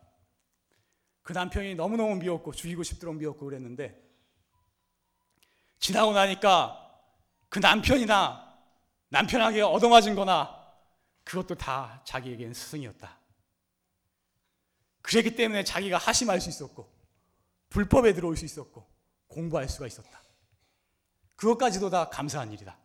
그 1.22 1.32
남편이 1.32 1.74
너무너무 1.74 2.14
미웠고 2.16 2.52
죽이고 2.52 2.84
싶도록 2.84 3.16
미웠고 3.16 3.44
그랬는데 3.44 4.00
지나고 5.80 6.12
나니까 6.12 6.82
그 7.48 7.58
남편이나 7.58 8.46
남편에게 9.08 9.62
얻어맞은 9.62 10.14
거나 10.14 10.64
그것도 11.24 11.56
다 11.56 12.00
자기에겐 12.04 12.54
스승이었다. 12.54 13.25
그랬기 15.06 15.36
때문에 15.36 15.62
자기가 15.62 15.98
하심할 15.98 16.40
수 16.40 16.48
있었고 16.48 16.92
불법에 17.68 18.12
들어올 18.12 18.36
수 18.36 18.44
있었고 18.44 18.90
공부할 19.28 19.68
수가 19.68 19.86
있었다. 19.86 20.20
그것까지도 21.36 21.90
다 21.90 22.08
감사한 22.08 22.52
일이다. 22.52 22.76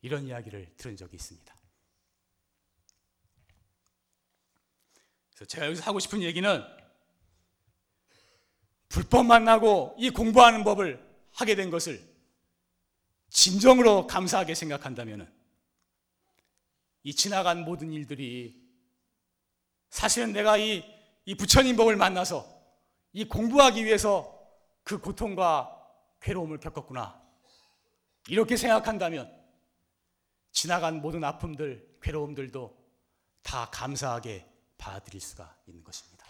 이런 0.00 0.26
이야기를 0.26 0.74
들은 0.76 0.96
적이 0.96 1.14
있습니다. 1.14 1.54
그래서 5.30 5.44
제가 5.44 5.66
여기서 5.66 5.84
하고 5.84 6.00
싶은 6.00 6.22
얘기는 6.22 6.64
불법 8.88 9.26
만나고 9.26 9.94
이 9.96 10.10
공부하는 10.10 10.64
법을 10.64 11.06
하게 11.34 11.54
된 11.54 11.70
것을 11.70 12.04
진정으로 13.30 14.08
감사하게 14.08 14.56
생각한다면 14.56 15.32
이 17.04 17.14
지나간 17.14 17.64
모든 17.64 17.92
일들이 17.92 18.60
사실은 19.90 20.32
내가 20.32 20.56
이, 20.56 20.97
이 21.28 21.34
부처님 21.34 21.76
법을 21.76 21.96
만나서 21.96 22.48
이 23.12 23.28
공부하기 23.28 23.84
위해서 23.84 24.34
그 24.82 24.98
고통과 24.98 25.78
괴로움을 26.22 26.58
겪었구나. 26.58 27.20
이렇게 28.28 28.56
생각한다면 28.56 29.30
지나간 30.52 31.02
모든 31.02 31.22
아픔들, 31.24 31.98
괴로움들도 32.00 32.74
다 33.42 33.68
감사하게 33.70 34.50
받아들일 34.78 35.20
수가 35.20 35.54
있는 35.66 35.84
것입니다. 35.84 36.24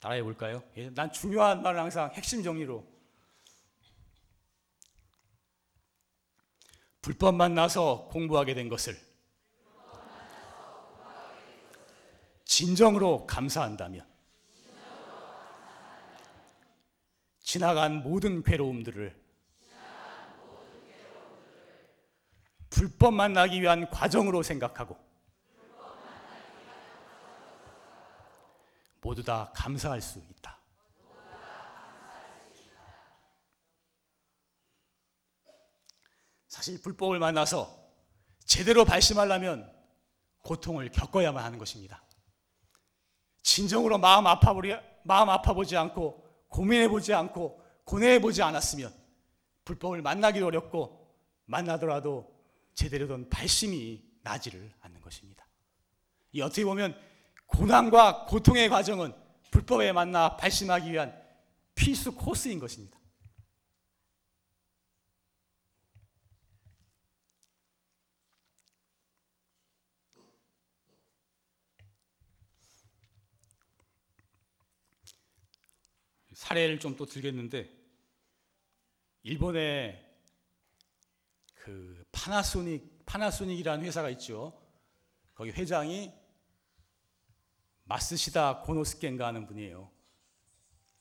따라해 0.00 0.22
볼까요? 0.22 0.62
예, 0.78 0.88
난 0.88 1.12
중요한 1.12 1.60
말은 1.60 1.78
항상 1.78 2.10
핵심 2.14 2.42
정리로 2.42 2.91
불법 7.02 7.34
만나서 7.34 8.08
공부하게 8.10 8.54
된 8.54 8.68
것을 8.68 8.96
진정으로 12.44 13.26
감사한다면 13.26 14.06
지나간 17.40 18.02
모든 18.02 18.42
괴로움들을 18.42 19.20
불법 22.70 23.14
만나기 23.14 23.60
위한 23.60 23.90
과정으로 23.90 24.42
생각하고 24.42 24.96
모두 29.00 29.24
다 29.24 29.50
감사할 29.54 30.00
수 30.00 30.20
있다. 30.20 30.61
사실 36.62 36.80
불법을 36.80 37.18
만나서 37.18 37.76
제대로 38.44 38.84
발심하려면 38.84 39.68
고통을 40.42 40.92
겪어야만 40.92 41.42
하는 41.42 41.58
것입니다. 41.58 42.00
진정으로 43.42 43.98
마음 43.98 44.28
아파보리, 44.28 44.72
마음 45.02 45.28
아파보지 45.28 45.76
않고 45.76 46.24
고민해보지 46.46 47.14
않고 47.14 47.60
고뇌해보지 47.84 48.44
않았으면 48.44 48.94
불법을 49.64 50.02
만나기 50.02 50.40
어렵고 50.40 51.12
만나더라도 51.46 52.32
제대로 52.76 53.08
된 53.08 53.28
발심이 53.28 54.00
나지를 54.22 54.72
않는 54.82 55.00
것입니다. 55.00 55.44
이 56.30 56.42
어떻게 56.42 56.64
보면 56.64 56.96
고난과 57.46 58.26
고통의 58.26 58.68
과정은 58.68 59.12
불법에 59.50 59.90
만나 59.90 60.36
발심하기 60.36 60.92
위한 60.92 61.12
필수 61.74 62.14
코스인 62.14 62.60
것입니다. 62.60 63.01
사례를 76.42 76.80
좀 76.80 76.96
또 76.96 77.06
들겠는데 77.06 77.70
일본의 79.22 80.04
그 81.54 82.04
파나소닉 82.10 83.06
파나소닉이라는 83.06 83.84
회사가 83.84 84.10
있죠. 84.10 84.60
거기 85.34 85.50
회장이 85.52 86.12
마스시다 87.84 88.60
고노스케인가 88.62 89.26
하는 89.28 89.46
분이에요. 89.46 89.88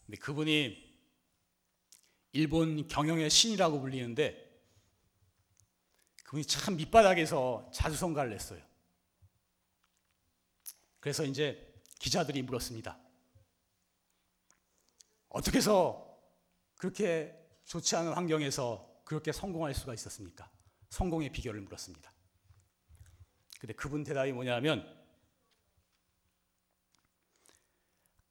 근데 0.06 0.18
그분이 0.18 0.92
일본 2.34 2.88
경영의 2.88 3.30
신이라고 3.32 3.82
불리는데 3.82 4.62
그분이 6.24 6.46
참 6.46 6.76
밑바닥에서 6.78 7.72
자수성가를 7.74 8.32
했어요. 8.34 8.62
그래서 11.00 11.26
이제 11.26 11.74
기자들이 12.00 12.44
물었습니다. 12.44 13.11
어떻게 15.32 15.58
해서 15.58 16.20
그렇게 16.76 17.34
좋지 17.66 17.96
않은 17.96 18.14
환경에서 18.14 19.02
그렇게 19.06 19.32
성공할 19.32 19.74
수가 19.74 19.94
있었습니까? 19.94 20.50
성공의 20.90 21.30
비결을 21.32 21.62
물었습니다. 21.62 22.12
근데 23.60 23.74
그분 23.74 24.04
대답이 24.04 24.34
뭐냐면 24.34 24.86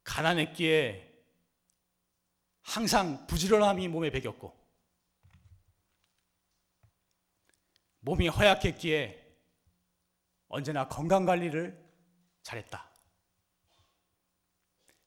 가난했기에 0.05 1.09
항상 2.63 3.27
부지런함이 3.27 3.89
몸에 3.89 4.11
배겼고 4.11 4.55
몸이 8.01 8.29
허약했기에 8.29 9.39
언제나 10.49 10.89
건강 10.89 11.25
관리를 11.25 11.83
잘했다. 12.43 12.91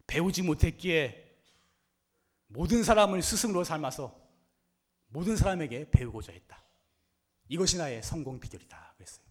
배우지 0.07 0.41
못했기에 0.43 1.22
모든 2.53 2.83
사람을 2.83 3.23
스승으로 3.23 3.63
삶아서 3.63 4.15
모든 5.07 5.35
사람에게 5.35 5.89
배우고자 5.89 6.31
했다. 6.31 6.63
이것이 7.49 7.77
나의 7.77 8.03
성공 8.03 8.39
비결이다. 8.39 8.93
그랬어요. 8.95 9.25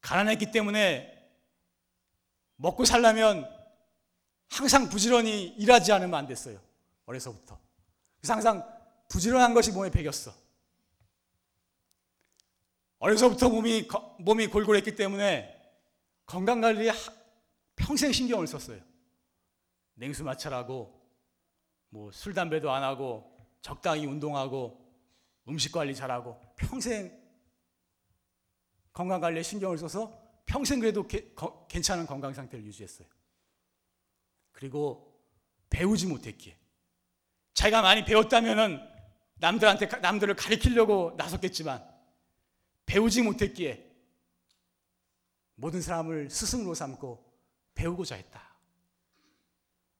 가난했기 0.00 0.50
때문에 0.50 1.30
먹고 2.56 2.86
살려면 2.86 3.48
항상 4.48 4.88
부지런히 4.88 5.48
일하지 5.48 5.92
않으면 5.92 6.14
안 6.14 6.26
됐어요. 6.26 6.58
어려서부터. 7.04 7.60
그래서 8.18 8.32
항상 8.32 8.66
부지런한 9.08 9.52
것이 9.52 9.72
몸에 9.72 9.90
배겼어. 9.90 10.34
어려서부터 12.98 13.50
몸이, 13.50 13.88
몸이 14.20 14.46
골골했기 14.46 14.96
때문에 14.96 15.54
건강관리에 16.24 16.92
평생 17.76 18.10
신경을 18.10 18.46
썼어요. 18.46 18.93
냉수 19.94 20.24
마찰하고, 20.24 21.00
뭐 21.90 22.10
술, 22.12 22.34
담배도 22.34 22.70
안 22.70 22.82
하고, 22.82 23.30
적당히 23.60 24.06
운동하고, 24.06 24.80
음식 25.48 25.72
관리 25.72 25.94
잘하고, 25.94 26.40
평생 26.56 27.24
건강 28.92 29.20
관리에 29.20 29.42
신경을 29.42 29.76
써서 29.76 30.16
평생 30.46 30.78
그래도 30.80 31.06
게, 31.06 31.32
거, 31.34 31.66
괜찮은 31.66 32.06
건강 32.06 32.32
상태를 32.32 32.64
유지했어요. 32.64 33.08
그리고 34.52 35.20
배우지 35.68 36.06
못했기에 36.06 36.56
자기가 37.54 37.82
많이 37.82 38.04
배웠다면은 38.04 38.80
남들한테 39.36 39.86
남들을 39.86 40.36
가리키려고 40.36 41.14
나섰겠지만 41.16 41.84
배우지 42.86 43.22
못했기에 43.22 43.90
모든 45.56 45.82
사람을 45.82 46.30
스승으로 46.30 46.74
삼고 46.74 47.32
배우고자 47.74 48.14
했다. 48.14 48.53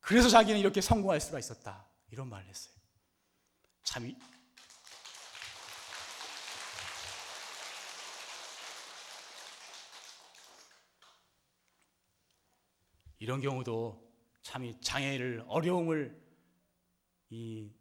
그래서 0.05 0.29
자기는 0.29 0.59
이렇게 0.59 0.81
성공할 0.81 1.19
수가 1.19 1.39
있었다. 1.39 1.83
이런 2.11 2.29
말을 2.29 2.47
했어요. 2.47 2.75
참 3.83 4.15
이런 13.17 13.41
경우도 13.41 13.99
참이 14.43 14.79
장애를 14.79 15.43
어려움을 15.47 16.15
이 17.31 17.71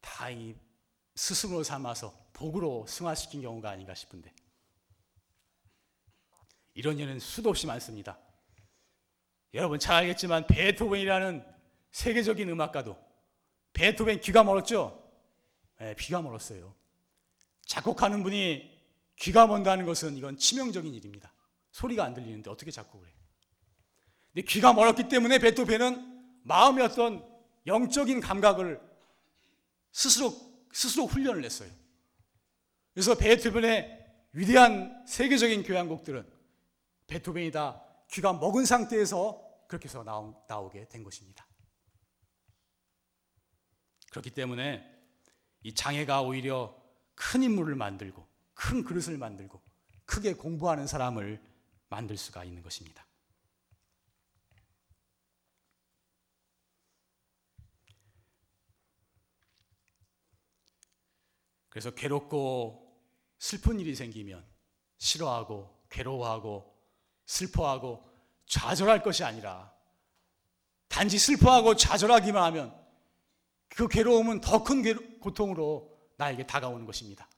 다이 0.00 0.54
스승으로 1.16 1.64
삼아서 1.64 2.30
복으로 2.32 2.86
승화시킨 2.86 3.42
경우가 3.42 3.70
아닌가 3.70 3.92
싶은데 3.94 4.32
이런 6.74 7.00
예는 7.00 7.18
수도 7.18 7.50
없이 7.50 7.66
많습니다. 7.66 8.20
여러분 9.52 9.80
잘 9.80 9.96
알겠지만 9.96 10.46
베토벤이라는 10.46 11.61
세계적인 11.92 12.48
음악가도 12.48 12.98
베토벤 13.72 14.20
귀가 14.20 14.42
멀었죠? 14.44 15.02
네, 15.78 15.94
귀가 15.98 16.20
멀었어요. 16.20 16.74
작곡하는 17.66 18.22
분이 18.22 18.70
귀가 19.16 19.46
먼다는 19.46 19.86
것은 19.86 20.16
이건 20.16 20.36
치명적인 20.36 20.92
일입니다. 20.94 21.32
소리가 21.70 22.04
안 22.04 22.14
들리는데 22.14 22.50
어떻게 22.50 22.70
작곡을 22.70 23.06
해? 23.06 23.12
근데 24.32 24.46
귀가 24.46 24.72
멀었기 24.72 25.08
때문에 25.08 25.38
베토벤은 25.38 26.40
마음의 26.44 26.84
어떤 26.84 27.26
영적인 27.66 28.20
감각을 28.20 28.80
스스로 29.92 30.32
스스로 30.72 31.06
훈련을 31.06 31.44
했어요. 31.44 31.70
그래서 32.94 33.14
베토벤의 33.14 34.00
위대한 34.32 35.04
세계적인 35.06 35.62
교향곡들은 35.62 36.30
베토벤이 37.06 37.50
다 37.50 37.82
귀가 38.10 38.32
먹은 38.32 38.64
상태에서 38.64 39.40
그렇게 39.68 39.88
해서 39.88 40.02
나오, 40.02 40.42
나오게 40.48 40.88
된 40.88 41.02
것입니다. 41.02 41.46
그렇기 44.12 44.30
때문에 44.30 44.86
이 45.62 45.74
장애가 45.74 46.20
오히려 46.20 46.76
큰 47.14 47.42
인물을 47.42 47.74
만들고 47.74 48.28
큰 48.52 48.84
그릇을 48.84 49.16
만들고 49.16 49.60
크게 50.04 50.34
공부하는 50.34 50.86
사람을 50.86 51.42
만들 51.88 52.18
수가 52.18 52.44
있는 52.44 52.62
것입니다. 52.62 53.06
그래서 61.70 61.90
괴롭고 61.92 62.94
슬픈 63.38 63.80
일이 63.80 63.94
생기면 63.94 64.46
싫어하고 64.98 65.86
괴로워하고 65.88 66.70
슬퍼하고 67.24 68.06
좌절할 68.44 69.02
것이 69.02 69.24
아니라 69.24 69.72
단지 70.88 71.18
슬퍼하고 71.18 71.76
좌절하기만 71.76 72.42
하면 72.42 72.81
그 73.74 73.88
괴로움은 73.88 74.40
더 74.40 74.62
큰 74.64 75.18
고통으로 75.20 75.90
나에게 76.16 76.46
다가오는 76.46 76.84
것입니다. 76.86 77.28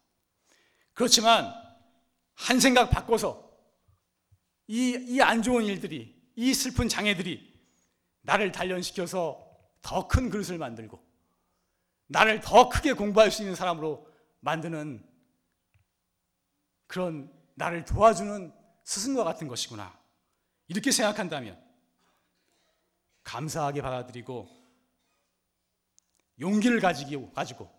그렇지만 0.92 1.52
한 2.34 2.60
생각 2.60 2.90
바꿔서 2.90 3.52
이 4.66 4.94
이 4.96 5.20
안 5.22 5.42
좋은 5.42 5.64
일들이 5.64 6.14
이 6.36 6.54
슬픈 6.54 6.88
장애들이 6.88 7.54
나를 8.22 8.50
단련시켜서 8.52 9.44
더 9.82 10.08
큰 10.08 10.30
그릇을 10.30 10.58
만들고 10.58 11.02
나를 12.06 12.40
더 12.40 12.68
크게 12.68 12.94
공부할 12.94 13.30
수 13.30 13.42
있는 13.42 13.54
사람으로 13.54 14.06
만드는 14.40 15.06
그런 16.86 17.32
나를 17.54 17.84
도와주는 17.84 18.52
스승과 18.84 19.24
같은 19.24 19.48
것이구나. 19.48 19.96
이렇게 20.68 20.90
생각한다면 20.90 21.62
감사하게 23.22 23.82
받아들이고 23.82 24.63
용기를 26.40 26.80
가지고, 26.80 27.30
가지고 27.32 27.70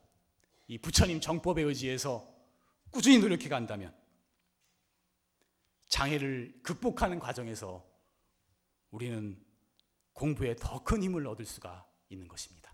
이 0.67 0.77
부처님 0.77 1.19
정법에 1.19 1.61
의지해서 1.61 2.27
꾸준히 2.91 3.19
노력해 3.19 3.49
간다면 3.49 3.95
장애를 5.87 6.61
극복하는 6.63 7.19
과정에서 7.19 7.85
우리는 8.91 9.43
공부에 10.13 10.55
더 10.55 10.83
큰 10.83 11.03
힘을 11.03 11.27
얻을 11.27 11.45
수가 11.45 11.85
있는 12.09 12.27
것입니다. 12.27 12.73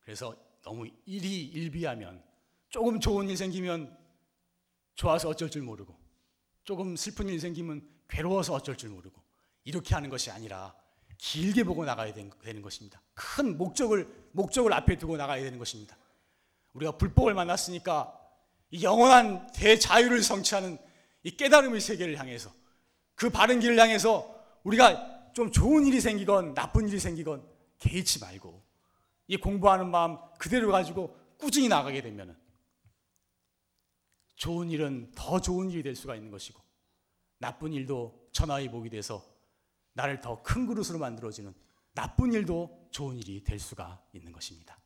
그래서 0.00 0.34
너무 0.62 0.86
일이 1.04 1.44
일비하면 1.44 2.24
조금 2.70 2.98
좋은 2.98 3.28
일 3.28 3.36
생기면 3.36 3.94
좋아서 4.98 5.28
어쩔 5.28 5.48
줄 5.48 5.62
모르고 5.62 5.96
조금 6.64 6.96
슬픈 6.96 7.28
일 7.28 7.38
생기면 7.38 7.88
괴로워서 8.08 8.52
어쩔 8.52 8.76
줄 8.76 8.90
모르고 8.90 9.22
이렇게 9.62 9.94
하는 9.94 10.10
것이 10.10 10.30
아니라 10.30 10.74
길게 11.18 11.62
보고 11.62 11.84
나가야 11.84 12.12
되는 12.12 12.62
것입니다. 12.62 13.00
큰 13.14 13.56
목적을 13.56 14.08
목적을 14.32 14.72
앞에 14.72 14.98
두고 14.98 15.16
나가야 15.16 15.42
되는 15.42 15.58
것입니다. 15.58 15.96
우리가 16.72 16.98
불법을 16.98 17.32
만났으니까 17.34 18.12
이 18.72 18.82
영원한 18.82 19.46
대자유를 19.52 20.20
성취하는 20.20 20.78
이 21.22 21.30
깨달음의 21.30 21.80
세계를 21.80 22.18
향해서 22.18 22.50
그 23.14 23.30
바른 23.30 23.60
길을 23.60 23.78
향해서 23.78 24.34
우리가 24.64 25.32
좀 25.32 25.52
좋은 25.52 25.86
일이 25.86 26.00
생기건 26.00 26.54
나쁜 26.54 26.88
일이 26.88 26.98
생기건 26.98 27.46
개의치 27.78 28.18
말고 28.18 28.60
이 29.28 29.36
공부하는 29.36 29.90
마음 29.90 30.18
그대로 30.38 30.72
가지고 30.72 31.16
꾸준히 31.38 31.68
나가게 31.68 32.02
되면 32.02 32.36
좋은 34.38 34.70
일은 34.70 35.12
더 35.14 35.40
좋은 35.40 35.70
일이 35.70 35.82
될 35.82 35.94
수가 35.94 36.14
있는 36.14 36.30
것이고 36.30 36.60
나쁜 37.38 37.72
일도 37.72 38.30
천하의 38.32 38.70
복이 38.70 38.88
돼서 38.88 39.24
나를 39.92 40.20
더 40.20 40.42
큰 40.42 40.66
그릇으로 40.66 40.98
만들어지는 40.98 41.52
나쁜 41.92 42.32
일도 42.32 42.88
좋은 42.92 43.16
일이 43.16 43.42
될 43.42 43.58
수가 43.58 44.00
있는 44.12 44.32
것입니다. 44.32 44.78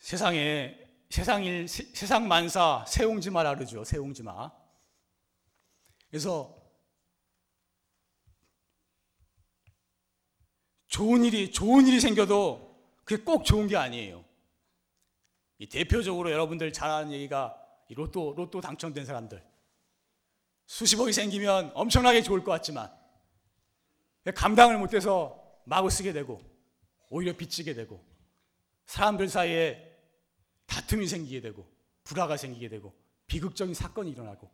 세상에 0.00 0.76
세상 1.08 1.44
일 1.44 1.68
세상 1.68 2.26
만사 2.26 2.84
세옹지마라 2.88 3.54
그러죠. 3.54 3.84
세옹지마. 3.84 4.50
그래서 6.10 6.60
좋은 10.88 11.24
일이 11.24 11.52
좋은 11.52 11.86
일이 11.86 12.00
생겨도 12.00 12.71
그게 13.04 13.22
꼭 13.22 13.44
좋은 13.44 13.66
게 13.66 13.76
아니에요. 13.76 14.24
이 15.58 15.68
대표적으로 15.68 16.30
여러분들 16.30 16.72
잘 16.72 16.90
아는 16.90 17.12
얘기가 17.12 17.56
이 17.88 17.94
로또 17.94 18.34
로또 18.36 18.60
당첨된 18.60 19.04
사람들 19.04 19.42
수십억이 20.66 21.12
생기면 21.12 21.72
엄청나게 21.74 22.22
좋을 22.22 22.42
것 22.42 22.50
같지만 22.52 22.92
감당을 24.34 24.78
못해서 24.78 25.60
마구 25.64 25.90
쓰게 25.90 26.12
되고 26.12 26.40
오히려 27.10 27.36
빚지게 27.36 27.74
되고 27.74 28.04
사람들 28.86 29.28
사이에 29.28 29.92
다툼이 30.66 31.06
생기게 31.06 31.40
되고 31.40 31.70
불화가 32.04 32.36
생기게 32.36 32.68
되고 32.68 32.94
비극적인 33.26 33.74
사건이 33.74 34.10
일어나고 34.10 34.50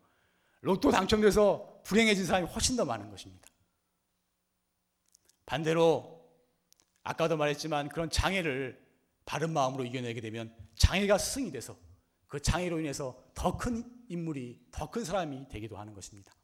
로또 0.61 0.91
당첨돼서 0.91 1.81
불행해진 1.85 2.27
사람이 2.27 2.49
훨씬 2.49 2.77
더 2.77 2.85
많은 2.85 3.11
것입니다. 3.11 3.49
반대로 5.47 6.18
아까도 7.09 7.39
말했지만 7.39 7.89
그런 7.89 8.11
장애를 8.11 8.79
바른 9.25 9.51
마음으로 9.55 9.87
이겨내게 9.87 10.21
되면 10.21 10.55
장애가 10.77 11.17
스승이 11.17 11.51
돼서 11.51 11.75
그 12.27 12.39
장애로 12.41 12.81
인해서 12.81 13.19
더 13.35 13.57
큰 13.57 13.83
인물이 14.11 14.61
더 14.71 14.91
큰 14.91 15.05
사람이 15.05 15.49
되기도 15.49 15.79
하는 15.79 15.95
것입니다. 15.95 16.35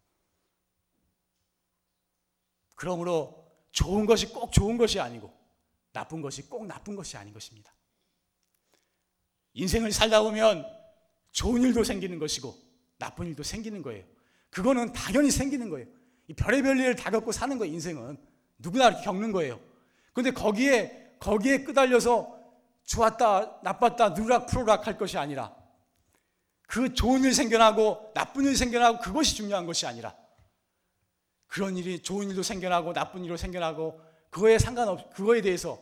그러므로 2.74 3.46
좋은 3.72 4.06
것이 4.06 4.32
꼭 4.32 4.52
좋은 4.52 4.78
것이 4.78 4.98
아니고 5.00 5.30
나쁜 5.92 6.22
것이 6.22 6.48
꼭 6.48 6.66
나쁜 6.66 6.96
것이 6.96 7.18
아닌 7.18 7.34
것입니다. 7.34 7.70
인생을 9.52 9.92
살다 9.92 10.22
보면 10.22 10.66
좋은 11.30 11.60
일도 11.62 11.84
생기는 11.84 12.18
것이고 12.18 12.54
나쁜 12.98 13.26
일도 13.26 13.42
생기는 13.42 13.82
거예요. 13.82 14.06
그거는 14.48 14.94
당연히 14.94 15.30
생기는 15.30 15.68
거예요. 15.68 15.86
이 16.28 16.32
별의별 16.32 16.80
일을 16.80 16.96
다 16.96 17.10
겪고 17.10 17.32
사는 17.32 17.58
거 17.58 17.66
인생은 17.66 18.16
누구나 18.58 19.02
겪는 19.02 19.30
거예요. 19.32 19.73
근데 20.14 20.30
거기에 20.30 21.16
거기에 21.20 21.64
끄달려서 21.64 22.38
좋았다 22.84 23.60
나빴다 23.62 24.14
누락 24.14 24.46
프로락 24.46 24.86
할 24.86 24.96
것이 24.96 25.18
아니라 25.18 25.54
그 26.66 26.94
좋은 26.94 27.24
일 27.24 27.34
생겨나고 27.34 28.12
나쁜 28.14 28.44
일 28.44 28.56
생겨나고 28.56 29.00
그것이 29.00 29.36
중요한 29.36 29.66
것이 29.66 29.86
아니라 29.86 30.14
그런 31.46 31.76
일이 31.76 32.02
좋은 32.02 32.30
일도 32.30 32.42
생겨나고 32.42 32.92
나쁜 32.92 33.24
일도 33.24 33.36
생겨나고 33.36 34.00
그거에 34.30 34.58
상관없 34.58 35.10
그거에 35.10 35.40
대해서 35.40 35.80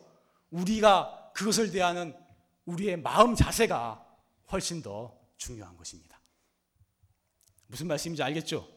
우리가 0.51 1.31
그것을 1.35 1.71
대하는 1.71 2.14
우리의 2.66 2.99
마음 2.99 3.35
자세가 3.35 4.07
훨씬 4.51 4.83
더 4.83 5.18
중요한 5.37 5.77
것입니다. 5.77 6.21
무슨 7.66 7.87
말씀인지 7.87 8.23
알겠죠? 8.23 8.68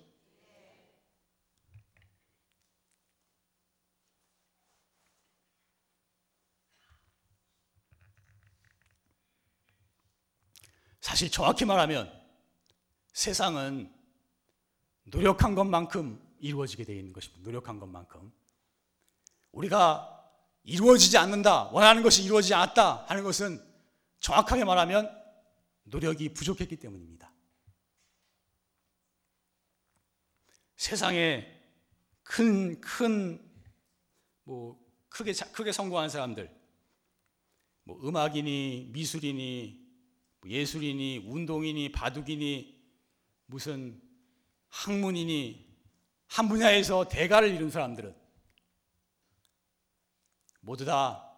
사실 11.06 11.30
정확히 11.30 11.66
말하면 11.66 12.12
세상은 13.14 13.94
노력한 15.04 15.54
것만큼 15.54 16.20
이루어지게 16.40 16.84
되어 16.84 16.96
있는 16.96 17.14
것입니다. 17.14 17.44
노력한 17.44 17.80
것만큼. 17.80 18.34
우리가 19.52 20.34
이루어지지 20.64 21.16
않는다, 21.20 21.66
원하는 21.66 22.02
것이 22.02 22.24
이루어지지 22.24 22.56
않았다 22.56 23.06
하는 23.06 23.24
것은 23.24 23.64
정확하게 24.20 24.64
말하면 24.66 25.16
노력이 25.84 26.34
부족했기 26.34 26.78
때문입니다. 26.78 27.32
세상에 30.76 31.46
큰, 32.24 32.82
큰, 32.82 33.48
뭐, 34.44 34.84
크게, 35.10 35.34
크게 35.34 35.72
성공한 35.72 36.10
사람들, 36.10 36.52
뭐, 37.84 38.00
음악이니, 38.04 38.90
미술이니, 38.92 39.78
뭐 39.80 39.85
예술이니, 40.46 41.26
운동이니, 41.28 41.92
바둑이니, 41.92 42.76
무슨 43.48 44.02
학문이니, 44.70 45.66
한 46.28 46.50
분야에서 46.50 47.08
대가를 47.08 47.54
이룬 47.54 47.70
사람들은 47.70 48.16
모두 50.62 50.86
다 50.86 51.32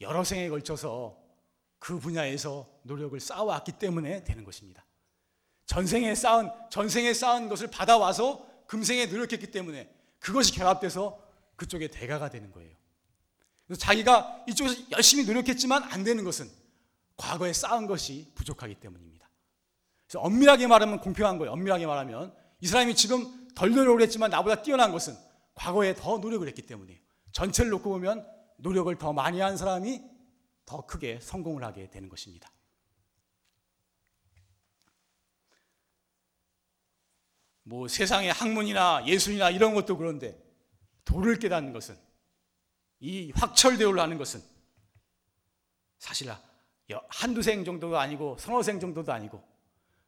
여러 0.00 0.22
생에 0.22 0.48
걸쳐서 0.48 1.18
그 1.78 1.98
분야에서 1.98 2.68
노력을 2.82 3.18
쌓아왔기 3.18 3.72
때문에 3.72 4.24
되는 4.24 4.44
것입니다. 4.44 4.84
전생에 5.66 6.14
쌓은 6.14 6.50
전생에 6.70 7.14
쌓은 7.14 7.48
것을 7.48 7.68
받아와서 7.68 8.46
금생에 8.66 9.06
노력했기 9.06 9.50
때문에 9.50 9.90
그것이 10.18 10.52
결합돼서 10.52 11.22
그쪽에 11.56 11.88
대가가 11.88 12.28
되는 12.30 12.52
거예요. 12.52 12.74
그래서 13.66 13.80
자기가 13.80 14.44
이쪽에서 14.48 14.90
열심히 14.92 15.24
노력했지만 15.24 15.82
안 15.84 16.04
되는 16.04 16.24
것은 16.24 16.50
과거에 17.18 17.52
쌓은 17.52 17.86
것이 17.86 18.32
부족하기 18.34 18.76
때문입니다. 18.76 19.28
그래서 20.06 20.20
엄밀하게 20.20 20.66
말하면 20.66 21.00
공평한 21.00 21.36
거예요. 21.36 21.52
엄밀하게 21.52 21.84
말하면 21.84 22.34
이 22.60 22.66
사람이 22.66 22.94
지금 22.94 23.48
덜 23.54 23.72
노력을 23.72 24.00
했지만 24.00 24.30
나보다 24.30 24.62
뛰어난 24.62 24.90
것은 24.92 25.14
과거에 25.54 25.94
더 25.94 26.18
노력을 26.18 26.46
했기 26.46 26.62
때문이에요. 26.62 26.98
전체를 27.32 27.70
놓고 27.72 27.90
보면 27.90 28.26
노력을 28.56 28.96
더 28.96 29.12
많이 29.12 29.40
한 29.40 29.56
사람이 29.56 30.00
더 30.64 30.86
크게 30.86 31.18
성공을 31.20 31.62
하게 31.62 31.90
되는 31.90 32.08
것입니다. 32.08 32.50
뭐 37.64 37.86
세상의 37.86 38.32
학문이나 38.32 39.04
예술이나 39.06 39.50
이런 39.50 39.74
것도 39.74 39.98
그런데 39.98 40.42
도를 41.04 41.38
깨닫는 41.38 41.72
것은 41.72 41.98
이 43.00 43.30
확철대오를 43.34 44.00
하는 44.00 44.16
것은 44.16 44.42
사실 45.98 46.30
한두 47.08 47.42
생 47.42 47.64
정도가 47.64 48.00
아니고 48.00 48.36
서너 48.38 48.62
생 48.62 48.80
정도도 48.80 49.12
아니고 49.12 49.42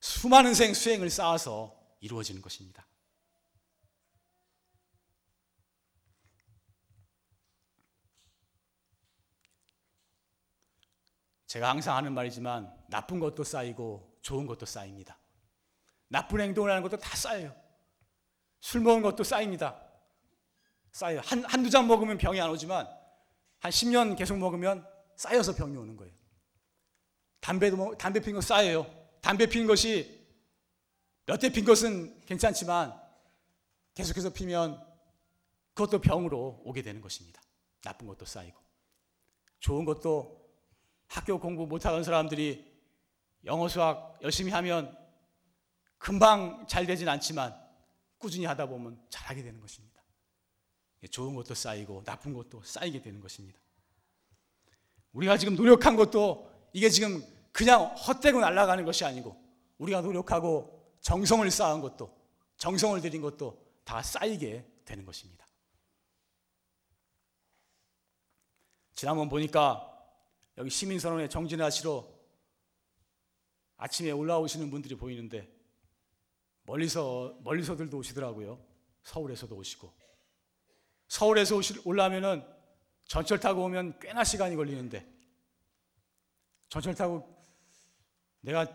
수많은 0.01 0.55
생 0.55 0.73
수행을 0.73 1.11
쌓아서 1.11 1.77
이루어지는 2.01 2.41
것입니다. 2.41 2.87
제가 11.47 11.69
항상 11.69 11.97
하는 11.97 12.15
말이지만 12.15 12.73
나쁜 12.89 13.19
것도 13.19 13.43
쌓이고 13.43 14.19
좋은 14.23 14.47
것도 14.47 14.67
쌓입니다. 14.67 15.19
나쁜 16.09 16.41
행동을 16.41 16.71
하는 16.71 16.83
것도 16.83 16.97
다 16.97 17.17
쌓여요. 17.17 17.55
술 18.61 18.81
먹은 18.81 19.03
것도 19.03 19.25
쌓입니다. 19.25 19.81
쌓여요. 20.93 21.21
한, 21.25 21.45
한두 21.45 21.69
잔 21.69 21.87
먹으면 21.89 22.19
병이 22.19 22.41
안 22.41 22.51
오지만 22.51 22.89
한 23.59 23.71
10년 23.71 24.17
계속 24.17 24.39
먹으면 24.39 24.87
쌓여서 25.17 25.55
병이 25.57 25.77
오는 25.77 25.97
거예요. 25.97 26.20
담배도, 27.41 27.97
담배 27.99 28.21
피는 28.21 28.35
거 28.35 28.41
쌓여요. 28.41 28.87
담배 29.21 29.47
피는 29.47 29.67
것이 29.67 30.21
몇 31.27 31.39
대 31.39 31.51
핀 31.51 31.65
것은 31.65 32.21
괜찮지만 32.27 33.01
계속해서 33.95 34.31
피면 34.31 34.85
그것도 35.75 36.01
병으로 36.01 36.61
오게 36.65 36.83
되는 36.83 37.01
것입니다. 37.01 37.41
나쁜 37.83 38.09
것도 38.09 38.25
쌓이고. 38.25 38.59
좋은 39.61 39.85
것도 39.85 40.41
학교 41.07 41.39
공부 41.39 41.67
못하는 41.67 42.03
사람들이 42.03 42.69
영어 43.45 43.69
수학 43.69 44.19
열심히 44.23 44.51
하면 44.51 44.97
금방 45.99 46.67
잘 46.67 46.85
되진 46.85 47.09
않지만 47.09 47.55
꾸준히 48.19 48.45
하다 48.47 48.67
보면 48.67 49.01
잘하게 49.09 49.43
되는 49.43 49.61
것입니다. 49.61 50.03
좋은 51.11 51.35
것도 51.35 51.55
쌓이고 51.55 52.03
나쁜 52.05 52.35
것도 52.35 52.63
쌓이게 52.65 53.01
되는 53.03 53.21
것입니다. 53.21 53.59
우리가 55.13 55.39
지금 55.39 55.55
노력한 55.55 55.97
것도 55.97 56.51
이게 56.73 56.89
지금 56.89 57.25
그냥 57.53 57.85
헛되고 57.85 58.41
날아가는 58.41 58.85
것이 58.85 59.05
아니고 59.05 59.37
우리가 59.79 60.01
노력하고 60.01 60.97
정성을 61.01 61.51
쌓은 61.51 61.81
것도 61.81 62.15
정성을 62.59 63.01
들인 63.01 63.23
것도 63.23 63.61
다 63.85 64.03
쌓이게 64.03 64.65
되는 64.85 65.05
것입니다. 65.05 65.47
지난번 68.95 69.29
보니까 69.29 69.87
여기 70.59 70.69
시민선언회 70.69 71.29
정진하시러 71.29 72.07
아침에 73.79 74.11
올라오시는 74.11 74.71
분들이 74.71 74.95
보이는데 74.95 75.51
멀리서 76.65 77.39
멀리서들도 77.43 77.97
오시더라고요. 77.97 78.63
서울에서도 79.03 79.57
오시고 79.57 79.93
서울에서 81.09 81.57
오시, 81.57 81.81
올라면은 81.85 82.47
전철 83.07 83.41
타고 83.41 83.65
오면 83.65 83.99
꽤나 84.01 84.23
시간이 84.23 84.55
걸리는데 84.55 85.20
전철 86.71 86.95
타고 86.95 87.29
내가 88.41 88.67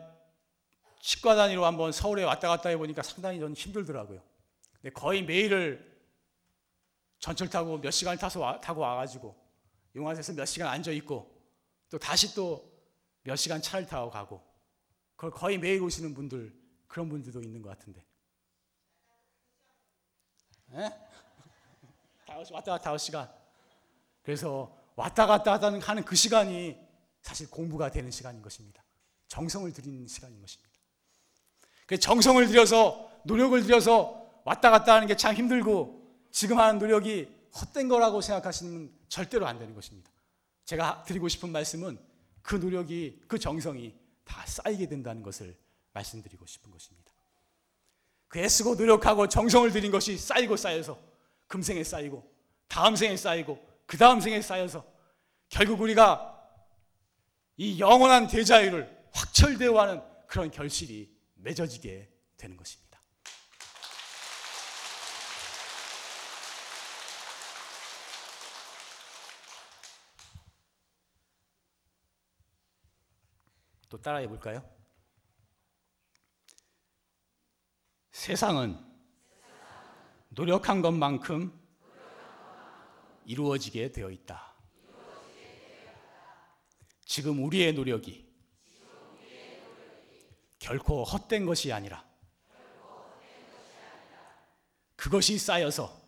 치과 1.02 1.36
다니러 1.36 1.66
한번 1.66 1.92
서울에 1.92 2.24
왔다 2.24 2.48
갔다 2.48 2.70
해보니까 2.70 3.02
상당히 3.02 3.40
좀 3.40 3.54
힘들더라고요. 3.54 4.22
근데 4.74 4.94
거의 4.94 5.24
매일을 5.24 6.00
전철 7.18 7.50
타고 7.50 7.80
몇 7.80 7.90
시간 7.90 8.16
타서 8.16 8.40
와, 8.40 8.62
타고 8.62 8.82
와가지고 8.82 9.36
용화에서 9.96 10.34
몇 10.34 10.46
시간 10.46 10.68
앉아 10.68 10.92
있고 10.92 11.36
또 11.90 11.98
다시 11.98 12.36
또 12.36 12.76
몇 13.26 13.36
시간 13.36 13.60
차를 13.62 13.88
타고 13.88 14.10
가고 14.10 14.42
그걸 15.16 15.32
거의 15.32 15.58
매일 15.58 15.82
오시는 15.82 16.14
분들 16.14 16.56
그런 16.88 17.10
분들도 17.10 17.42
있는 17.42 17.62
것 17.62 17.70
같은데. 17.70 18.06
에? 20.74 20.92
왔다 22.28 22.52
갔다 22.52 22.78
다섯 22.78 22.98
시간. 22.98 23.34
그래서 24.22 24.78
왔다 24.96 25.26
갔다 25.26 25.60
하는 25.60 26.06
그 26.06 26.16
시간이 26.16 26.78
사실 27.26 27.50
공부가 27.50 27.90
되는 27.90 28.12
시간인 28.12 28.44
것입니다. 28.44 28.84
정성을 29.30 29.74
들이는 29.74 30.08
시간인 30.08 30.40
것입니다. 30.40 30.72
그 31.88 31.98
정성을 31.98 32.46
들여서 32.46 33.10
노력을 33.26 33.60
들여서 33.64 34.42
왔다 34.46 34.70
갔다 34.70 34.94
하는 34.94 35.08
게 35.08 35.16
참 35.16 35.34
힘들고 35.34 36.06
지금 36.32 36.60
하는 36.60 36.78
노력이 36.78 37.28
헛된 37.60 37.90
거라고 37.90 38.22
생각하시는 38.22 38.92
절대로 39.10 39.48
안 39.48 39.58
되는 39.58 39.74
것입니다. 39.74 40.12
제가 40.66 41.04
드리고 41.08 41.28
싶은 41.28 41.52
말씀은 41.52 41.98
그 42.44 42.56
노력이 42.58 43.24
그 43.28 43.40
정성이 43.40 43.96
다 44.24 44.46
쌓이게 44.46 44.88
된다는 44.88 45.24
것을 45.24 45.58
말씀드리고 45.94 46.46
싶은 46.46 46.70
것입니다. 46.70 47.12
그 48.28 48.38
애쓰고 48.38 48.76
노력하고 48.76 49.28
정성을 49.28 49.72
들인 49.72 49.90
것이 49.92 50.16
쌓이고 50.16 50.58
쌓여서 50.58 51.00
금생에 51.48 51.84
쌓이고 51.84 52.24
다음 52.68 52.96
생에 52.96 53.18
쌓이고 53.18 53.60
그 53.88 53.98
다음 53.98 54.22
생에 54.22 54.44
쌓여서 54.44 54.86
결국 55.50 55.82
우리가 55.82 56.35
이 57.58 57.80
영원한 57.80 58.28
대자유를 58.28 59.10
확철되어 59.14 59.80
하는 59.80 60.02
그런 60.28 60.52
결실이 60.52 61.10
맺어지게 61.36 62.12
되는 62.38 62.58
것입니다. 62.58 62.86
또 73.88 74.02
따라해 74.02 74.28
볼까요? 74.28 74.68
세상은 78.12 78.78
노력한 80.30 80.82
것만큼 80.82 81.58
이루어지게 83.26 83.92
되어 83.92 84.10
있다. 84.10 84.55
지금 87.06 87.44
우리의 87.44 87.74
노력이 87.74 88.26
결코 90.60 91.04
헛된 91.04 91.46
것이 91.46 91.72
아니라 91.72 92.04
그것이 94.96 95.38
쌓여서 95.38 96.02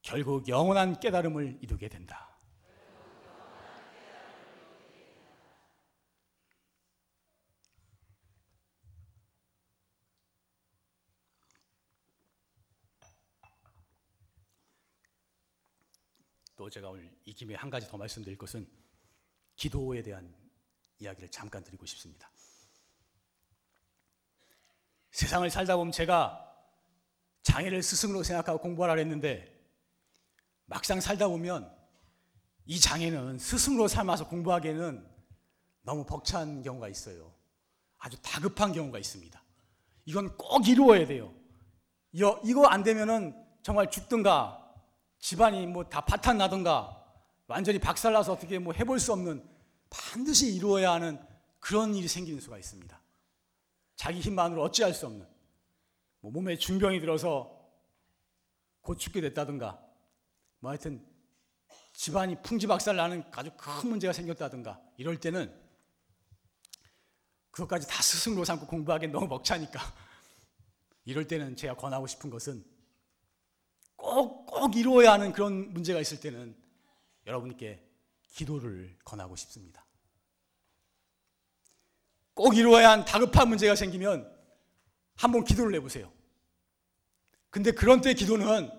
결국 0.00 0.48
영원한 0.48 0.98
깨달음을 0.98 1.58
이루게 1.60 1.88
된다. 1.88 2.34
또 16.56 16.63
제가 16.74 16.88
오늘 16.88 17.08
이 17.24 17.32
김에 17.32 17.54
한 17.54 17.70
가지 17.70 17.86
더 17.86 17.96
말씀드릴 17.96 18.36
것은 18.36 18.68
기도에 19.54 20.02
대한 20.02 20.34
이야기를 20.98 21.30
잠깐 21.30 21.62
드리고 21.62 21.86
싶습니다. 21.86 22.28
세상을 25.12 25.48
살다 25.50 25.76
보면 25.76 25.92
제가 25.92 26.52
장애를 27.42 27.80
스승으로 27.80 28.24
생각하고 28.24 28.58
공부하라 28.58 28.94
했는데 28.94 29.56
막상 30.64 31.00
살다 31.00 31.28
보면 31.28 31.72
이 32.66 32.80
장애는 32.80 33.38
스승으로 33.38 33.86
삼아서 33.86 34.26
공부하기에는 34.26 35.08
너무 35.82 36.04
벅찬 36.04 36.64
경우가 36.64 36.88
있어요. 36.88 37.32
아주 37.98 38.20
다급한 38.20 38.72
경우가 38.72 38.98
있습니다. 38.98 39.40
이건 40.06 40.36
꼭 40.36 40.66
이루어야 40.66 41.06
돼요. 41.06 41.32
이거 42.10 42.66
안 42.66 42.82
되면은 42.82 43.32
정말 43.62 43.92
죽든가 43.92 44.63
집안이 45.24 45.66
뭐 45.66 45.88
다 45.88 46.02
파탄 46.02 46.36
나든가 46.36 47.02
완전히 47.46 47.78
박살나서 47.78 48.34
어떻게 48.34 48.58
뭐 48.58 48.74
해볼 48.74 49.00
수 49.00 49.10
없는 49.14 49.42
반드시 49.88 50.54
이루어야 50.54 50.92
하는 50.92 51.18
그런 51.60 51.94
일이 51.94 52.06
생기는 52.08 52.38
수가 52.40 52.58
있습니다. 52.58 53.00
자기 53.96 54.20
힘만으로 54.20 54.62
어찌할 54.64 54.92
수 54.92 55.06
없는. 55.06 55.26
뭐 56.20 56.30
몸에 56.30 56.58
중병이 56.58 57.00
들어서 57.00 57.58
곧 58.82 58.98
죽게 58.98 59.22
됐다든가. 59.22 59.80
뭐 60.58 60.70
하여튼 60.70 61.02
집안이 61.94 62.42
풍지박살 62.42 62.94
나는 62.94 63.24
아주 63.32 63.50
큰 63.56 63.88
문제가 63.88 64.12
생겼다든가. 64.12 64.78
이럴 64.98 65.18
때는 65.18 65.58
그것까지 67.50 67.88
다 67.88 68.02
스승으로 68.02 68.44
삼고 68.44 68.66
공부하기엔 68.66 69.10
너무 69.10 69.26
벅차니까. 69.26 69.80
이럴 71.06 71.26
때는 71.26 71.56
제가 71.56 71.76
권하고 71.76 72.06
싶은 72.06 72.28
것은 72.28 72.73
꼭, 74.14 74.46
꼭 74.46 74.76
이루어야 74.76 75.14
하는 75.14 75.32
그런 75.32 75.72
문제가 75.72 76.00
있을 76.00 76.20
때는 76.20 76.54
여러분께 77.26 77.84
기도를 78.28 78.96
권하고 79.04 79.34
싶습니다. 79.34 79.84
꼭 82.32 82.56
이루어야 82.56 82.90
한 82.90 83.04
다급한 83.04 83.48
문제가 83.48 83.74
생기면 83.74 84.32
한번 85.16 85.42
기도를 85.42 85.74
해보세요. 85.74 86.12
근데 87.50 87.72
그런 87.72 88.00
때 88.00 88.14
기도는 88.14 88.70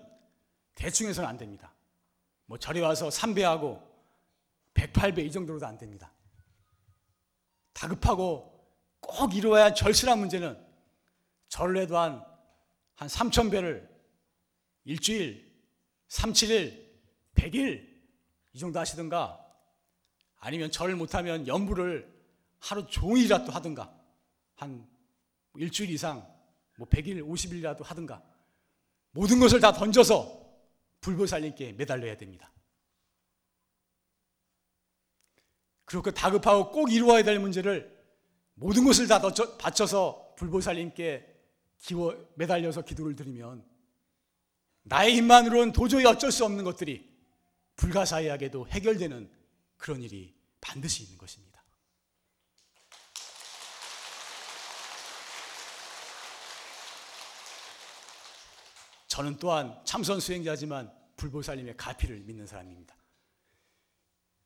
대충 0.74 1.06
해서는 1.06 1.28
안 1.28 1.36
됩니다. 1.36 1.74
뭐 2.46 2.56
절에 2.56 2.80
와서 2.80 3.08
3배하고 3.08 3.82
108배 4.72 5.18
이 5.18 5.30
정도로도 5.30 5.66
안 5.66 5.76
됩니다. 5.76 6.12
다급하고 7.74 8.66
꼭 9.00 9.34
이루어야 9.34 9.64
할 9.64 9.74
절실한 9.74 10.18
문제는 10.18 10.58
절을 11.48 11.76
해도 11.76 11.98
한, 11.98 12.24
한 12.94 13.08
3,000배를 13.08 13.95
일주일, 14.86 15.44
3, 16.08 16.32
7일, 16.32 16.86
100일 17.34 17.86
이 18.52 18.58
정도 18.58 18.78
하시든가 18.78 19.44
아니면 20.38 20.70
절을 20.70 20.94
못하면 20.94 21.46
연부를 21.48 22.10
하루 22.60 22.86
종일이라도 22.86 23.50
하든가 23.50 23.92
한 24.54 24.88
일주일 25.56 25.90
이상 25.90 26.26
뭐 26.78 26.88
100일, 26.88 27.20
50일이라도 27.26 27.82
하든가 27.82 28.22
모든 29.10 29.40
것을 29.40 29.60
다 29.60 29.72
던져서 29.72 30.46
불보살님께 31.00 31.72
매달려야 31.72 32.16
됩니다. 32.16 32.52
그렇게 35.84 36.12
다급하고 36.12 36.70
꼭 36.70 36.92
이루어야 36.92 37.24
될 37.24 37.40
문제를 37.40 37.96
모든 38.54 38.84
것을 38.84 39.08
다 39.08 39.20
바쳐서 39.58 40.34
불보살님께 40.36 41.34
기워 41.78 42.32
매달려서 42.36 42.82
기도를 42.82 43.16
드리면 43.16 43.75
나의 44.88 45.16
힘만으로는 45.16 45.72
도저히 45.72 46.04
어쩔 46.04 46.30
수 46.30 46.44
없는 46.44 46.64
것들이 46.64 47.08
불가사의하게도 47.74 48.68
해결되는 48.68 49.28
그런 49.76 50.02
일이 50.02 50.34
반드시 50.60 51.02
있는 51.02 51.18
것입니다. 51.18 51.62
저는 59.08 59.38
또한 59.38 59.76
참선 59.84 60.20
수행자지만 60.20 60.92
불보살님의 61.16 61.76
가피를 61.76 62.20
믿는 62.20 62.46
사람입니다. 62.46 62.94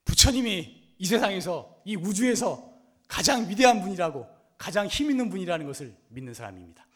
부처님이 0.04 0.94
이 0.96 1.06
세상에서 1.06 1.82
이 1.84 1.96
우주에서 1.96 2.72
가장 3.08 3.48
위대한 3.48 3.82
분이라고 3.82 4.26
가장 4.56 4.86
힘 4.86 5.10
있는 5.10 5.28
분이라는 5.28 5.66
것을 5.66 5.96
믿는 6.08 6.32
사람입니다. 6.32 6.86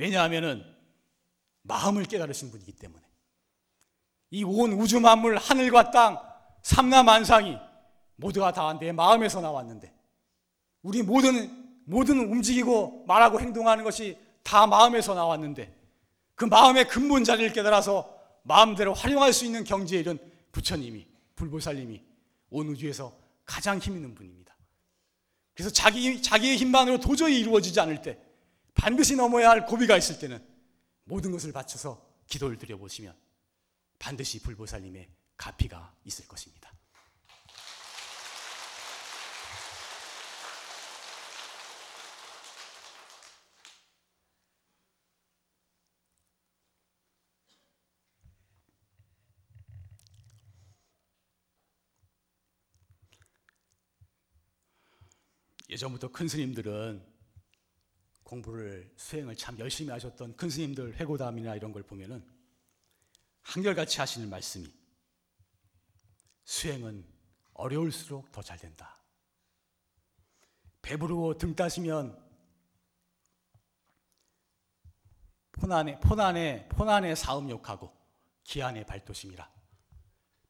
왜냐하면은 0.00 0.64
마음을 1.62 2.04
깨달으신 2.04 2.50
분이기 2.50 2.72
때문에 2.72 3.02
이 4.30 4.44
온 4.44 4.72
우주 4.72 4.98
만물 5.00 5.36
하늘과 5.36 5.90
땅 5.90 6.18
삼라만상이 6.62 7.58
모두가 8.16 8.52
다 8.52 8.78
내 8.78 8.92
마음에서 8.92 9.40
나왔는데 9.40 9.92
우리 10.82 11.02
모든 11.02 11.58
모든 11.84 12.18
움직이고 12.20 13.04
말하고 13.06 13.40
행동하는 13.40 13.84
것이 13.84 14.16
다 14.42 14.66
마음에서 14.66 15.14
나왔는데 15.14 15.74
그 16.34 16.44
마음의 16.46 16.88
근본 16.88 17.24
자리를 17.24 17.52
깨달아서 17.52 18.18
마음대로 18.44 18.94
활용할 18.94 19.32
수 19.34 19.44
있는 19.44 19.64
경지에 19.64 20.00
이른 20.00 20.18
부처님이 20.52 21.06
불보살님이 21.34 22.02
온 22.50 22.68
우주에서 22.68 23.12
가장 23.44 23.78
힘 23.78 23.96
있는 23.96 24.14
분입니다. 24.14 24.54
그래서 25.54 25.70
자기 25.70 26.22
자기의 26.22 26.56
힘만으로 26.56 27.00
도저히 27.00 27.40
이루어지지 27.40 27.78
않을 27.80 28.00
때 28.00 28.18
반드시 28.80 29.14
넘어야 29.14 29.50
할 29.50 29.66
고비가 29.66 29.94
있을 29.98 30.18
때는 30.18 30.42
모든 31.04 31.32
것을 31.32 31.52
바쳐서 31.52 32.02
기도를 32.26 32.56
드려보시면 32.56 33.14
반드시 33.98 34.40
불보살님의 34.40 35.06
가피가 35.36 35.94
있을 36.04 36.26
것입니다. 36.26 36.72
예전부터 55.68 56.10
큰 56.10 56.26
스님들은 56.26 57.19
공부를 58.30 58.92
수행을 58.96 59.34
참 59.34 59.58
열심히 59.58 59.90
하셨던 59.90 60.36
큰 60.36 60.48
스님들 60.48 60.94
회고담이나 60.94 61.56
이런 61.56 61.72
걸 61.72 61.82
보면은 61.82 62.24
한결같이 63.42 63.98
하시는 63.98 64.30
말씀이 64.30 64.72
수행은 66.44 67.04
어려울수록 67.54 68.30
더 68.30 68.40
잘 68.40 68.56
된다. 68.56 68.98
배부르고 70.80 71.38
등 71.38 71.56
따시면 71.56 72.16
포난에 75.52 75.98
포난에 75.98 76.68
포난에 76.68 77.14
사음 77.16 77.50
욕하고 77.50 77.92
기한에 78.44 78.86
발도심이라. 78.86 79.50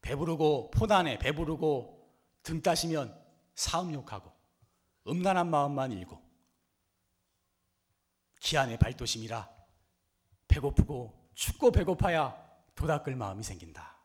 배부르고 0.01 0.69
포난에 0.71 1.17
배부르고 1.17 2.15
등 2.43 2.61
따시면 2.61 3.19
사음 3.55 3.91
욕하고 3.93 4.31
음란한 5.07 5.49
마음만 5.49 5.91
일고 5.91 6.30
기한의 8.41 8.77
발도심이라 8.77 9.49
배고프고 10.47 11.31
춥고 11.33 11.71
배고파야 11.71 12.35
도닦을 12.75 13.15
마음이 13.15 13.43
생긴다. 13.43 13.97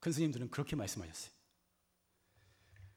큰 0.00 0.12
스님들은 0.12 0.50
그렇게 0.50 0.76
말씀하셨어요. 0.76 1.32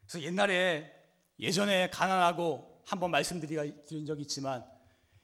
그래서 0.02 0.22
옛날에 0.26 0.92
예전에 1.40 1.90
가난하고 1.90 2.84
한번 2.86 3.12
말씀드린 3.12 4.06
적이 4.06 4.22
있지만 4.24 4.66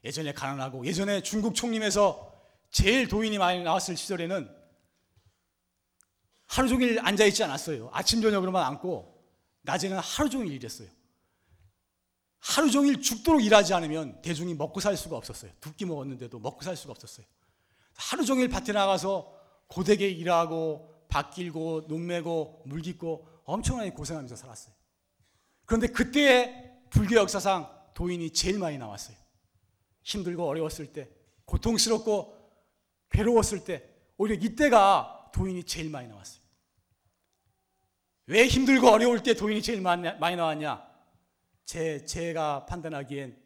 예전에 0.04 0.32
가난하고 0.32 0.86
예전에 0.86 1.22
중국 1.22 1.56
총림에서 1.56 2.34
제일 2.70 3.08
도인이 3.08 3.38
많이 3.38 3.64
나왔을 3.64 3.98
시절에는 3.98 4.56
하루 6.46 6.70
종일 6.70 7.00
앉아 7.06 7.26
있지 7.26 7.44
않았어요. 7.44 7.90
아침 7.92 8.22
저녁으로만 8.22 8.64
앉고 8.64 9.18
낮에는 9.64 9.98
하루 10.00 10.30
종일 10.30 10.54
일했어요. 10.54 10.88
하루 12.56 12.72
종일 12.72 13.02
죽도록 13.02 13.44
일하지 13.44 13.74
않으면 13.74 14.22
대중이 14.22 14.54
먹고 14.54 14.80
살 14.80 14.96
수가 14.96 15.18
없었어요. 15.18 15.52
두 15.60 15.74
끼 15.76 15.86
먹었는데도 15.86 16.40
먹고 16.40 16.62
살 16.64 16.76
수가 16.78 16.92
없었어요. 16.92 17.26
하루 17.96 18.26
종일 18.26 18.48
밭에 18.48 18.72
나가서 18.72 19.34
고되게 19.68 20.08
일하고 20.08 20.94
밭 21.10 21.32
길고 21.34 21.88
논 21.88 22.06
매고 22.08 22.64
물 22.66 22.82
깃고 22.82 23.28
엄청나게 23.44 23.92
고생하면서 23.92 24.36
살았어요. 24.36 24.74
그런데 25.66 25.88
그때 25.88 26.80
불교 26.90 27.16
역사상 27.16 27.70
도인이 27.94 28.32
제일 28.32 28.60
많이 28.60 28.78
나왔어요. 28.78 29.18
힘들고 30.04 30.48
어려웠을 30.48 30.94
때, 30.94 31.10
고통스럽고 31.46 32.38
괴로웠을 33.10 33.66
때, 33.66 33.84
오히려 34.18 34.36
이때가 34.40 35.32
도인이 35.34 35.64
제일 35.66 35.90
많이 35.90 36.08
나왔어요. 36.08 36.42
왜 38.28 38.48
힘들고 38.48 38.88
어려울 38.90 39.22
때 39.22 39.34
도인이 39.34 39.62
제일 39.62 39.82
많이 39.82 40.04
나왔냐? 40.36 40.87
제, 41.68 42.06
제가 42.06 42.66
판단하기엔 42.66 43.38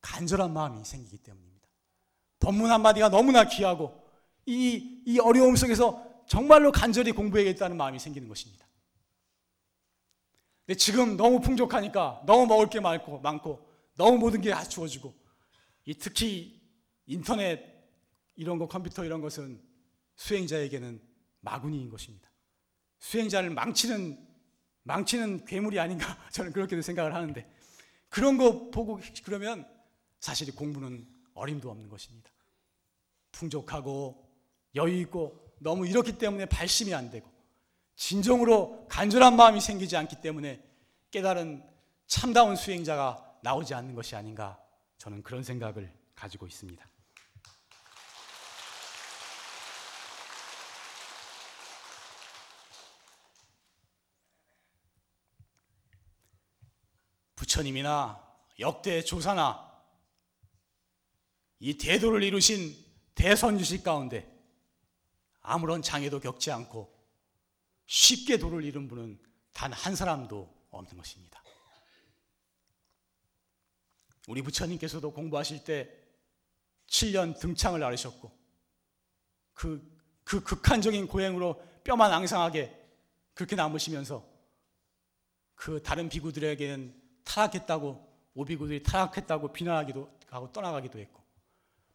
간절한 0.00 0.50
마음이 0.50 0.82
생기기 0.82 1.18
때문입니다. 1.18 1.68
법문 2.40 2.70
한마디가 2.70 3.10
너무나 3.10 3.44
귀하고 3.44 4.02
이, 4.46 5.02
이 5.04 5.18
어려움 5.20 5.54
속에서 5.54 6.24
정말로 6.26 6.72
간절히 6.72 7.12
공부해야겠다는 7.12 7.76
마음이 7.76 7.98
생기는 7.98 8.28
것입니다. 8.28 8.66
근데 10.64 10.78
지금 10.78 11.18
너무 11.18 11.40
풍족하니까 11.40 12.22
너무 12.24 12.46
먹을 12.46 12.70
게 12.70 12.80
많고, 12.80 13.20
많고 13.20 13.68
너무 13.94 14.16
모든 14.16 14.40
게 14.40 14.54
주어지고 14.66 15.14
특히 15.98 16.58
인터넷 17.04 17.62
이런 18.36 18.58
거 18.58 18.68
컴퓨터 18.68 19.04
이런 19.04 19.20
것은 19.20 19.62
수행자에게는 20.16 21.02
마구니인 21.40 21.90
것입니다. 21.90 22.30
수행자를 23.00 23.50
망치는 23.50 24.27
망치는 24.88 25.44
괴물이 25.44 25.78
아닌가 25.78 26.18
저는 26.32 26.52
그렇게도 26.52 26.80
생각을 26.82 27.14
하는데 27.14 27.46
그런 28.08 28.38
거 28.38 28.70
보고 28.70 28.98
그러면 29.22 29.68
사실 30.18 30.52
공부는 30.54 31.06
어림도 31.34 31.70
없는 31.70 31.88
것입니다. 31.88 32.30
풍족하고 33.32 34.26
여유 34.74 34.94
있고 35.02 35.54
너무 35.58 35.86
이렇기 35.86 36.16
때문에 36.18 36.46
발심이 36.46 36.94
안 36.94 37.10
되고 37.10 37.30
진정으로 37.96 38.86
간절한 38.88 39.36
마음이 39.36 39.60
생기지 39.60 39.96
않기 39.96 40.22
때문에 40.22 40.62
깨달은 41.10 41.62
참다운 42.06 42.56
수행자가 42.56 43.38
나오지 43.42 43.74
않는 43.74 43.94
것이 43.94 44.16
아닌가 44.16 44.58
저는 44.96 45.22
그런 45.22 45.42
생각을 45.42 45.92
가지고 46.14 46.46
있습니다. 46.46 46.88
부처님이나 57.48 58.22
역대 58.60 59.02
조사나 59.02 59.66
이 61.60 61.76
대도를 61.76 62.22
이루신 62.22 62.76
대선주식 63.14 63.82
가운데 63.82 64.30
아무런 65.40 65.82
장애도 65.82 66.20
겪지 66.20 66.52
않고 66.52 66.94
쉽게 67.86 68.36
도를 68.36 68.64
이룬 68.64 68.86
분은 68.86 69.18
단 69.52 69.72
한 69.72 69.96
사람도 69.96 70.68
없는 70.70 70.96
것입니다. 70.96 71.42
우리 74.28 74.42
부처님께서도 74.42 75.12
공부하실 75.12 75.64
때 75.64 75.90
7년 76.86 77.38
등창을 77.40 77.82
앓으셨고 77.82 78.30
그, 79.54 79.98
그 80.22 80.44
극한적인 80.44 81.08
고행으로 81.08 81.60
뼈만 81.82 82.12
앙상하게 82.12 82.76
그렇게 83.34 83.56
남으시면서 83.56 84.24
그 85.54 85.82
다른 85.82 86.08
비구들에게는 86.08 86.97
타락했다고 87.28 88.08
오비구들이 88.34 88.82
타락했다고 88.82 89.52
비난하기도 89.52 90.18
하고 90.28 90.50
떠나가기도 90.50 90.98
했고 90.98 91.22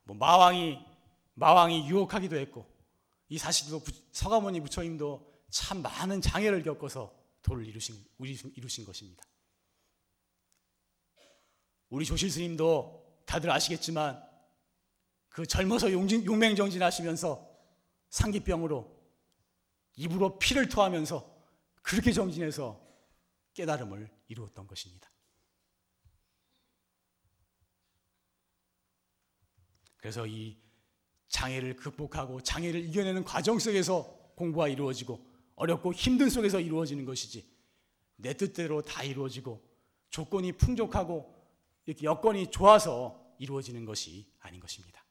뭐 0.03 0.15
마왕이 0.15 0.79
마왕이 1.33 1.89
유혹하기도 1.89 2.37
했고 2.37 2.71
이 3.29 3.37
사실도 3.37 3.81
서가모니 4.11 4.61
부처님도 4.61 5.33
참 5.49 5.81
많은 5.81 6.21
장애를 6.21 6.61
겪어서 6.63 7.13
도를 7.41 7.65
이루신, 7.65 7.95
이루신 8.55 8.85
것입니다. 8.85 9.23
우리 11.89 12.05
조실 12.05 12.29
스님도 12.29 13.23
다들 13.25 13.49
아시겠지만 13.49 14.23
그 15.29 15.45
젊어서 15.45 15.91
용맹정진하시면서 15.91 17.49
상기병으로 18.09 18.93
입으로 19.95 20.37
피를 20.37 20.69
토하면서 20.69 21.33
그렇게 21.81 22.11
정진해서 22.11 22.79
깨달음을 23.53 24.09
이루었던 24.27 24.67
것입니다. 24.67 25.12
그래서 30.03 30.27
이 30.27 30.57
장애를 31.29 31.77
극복하고 31.77 32.43
장애를 32.43 32.83
이겨내는 32.89 33.23
과정 33.23 33.57
속에서 33.57 34.03
공부가 34.35 34.67
이루어지고 34.67 35.25
어렵고 35.55 35.93
힘든 35.93 36.29
속에서 36.29 36.59
이루어지는 36.59 37.05
것이지 37.05 37.49
내 38.17 38.33
뜻대로 38.33 38.81
다 38.81 39.03
이루어지고 39.03 39.65
조건이 40.09 40.51
풍족하고 40.51 41.33
이렇게 41.85 42.03
여건이 42.03 42.51
좋아서 42.51 43.33
이루어지는 43.39 43.85
것이 43.85 44.29
아닌 44.41 44.59
것입니다. 44.59 45.05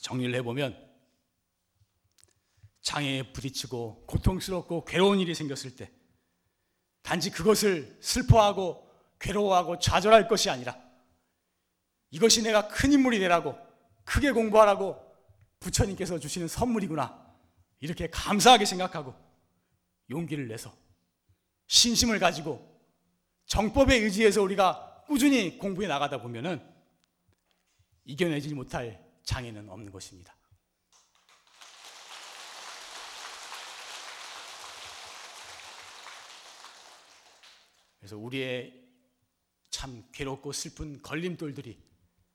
정리를 0.00 0.34
해보면 0.36 0.90
장애에 2.80 3.34
부딪히고 3.34 4.06
고통스럽고 4.06 4.86
괴로운 4.86 5.20
일이 5.20 5.34
생겼을 5.34 5.76
때 5.76 5.92
단지 7.06 7.30
그것을 7.30 7.96
슬퍼하고 8.00 8.84
괴로워하고 9.20 9.78
좌절할 9.78 10.26
것이 10.26 10.50
아니라 10.50 10.76
이것이 12.10 12.42
내가 12.42 12.66
큰 12.66 12.92
인물이 12.92 13.20
되라고 13.20 13.56
크게 14.02 14.32
공부하라고 14.32 15.00
부처님께서 15.60 16.18
주시는 16.18 16.48
선물이구나. 16.48 17.24
이렇게 17.78 18.08
감사하게 18.10 18.64
생각하고 18.64 19.14
용기를 20.10 20.48
내서 20.48 20.74
신심을 21.68 22.18
가지고 22.18 22.76
정법에 23.46 23.94
의지해서 23.94 24.42
우리가 24.42 25.04
꾸준히 25.06 25.58
공부해 25.58 25.86
나가다 25.86 26.20
보면은 26.20 26.60
이겨내지 28.04 28.52
못할 28.52 29.00
장애는 29.22 29.68
없는 29.68 29.92
것입니다. 29.92 30.36
그래서 38.06 38.18
우리의 38.18 38.72
참 39.68 40.04
괴롭고 40.12 40.52
슬픈 40.52 41.02
걸림돌들이 41.02 41.76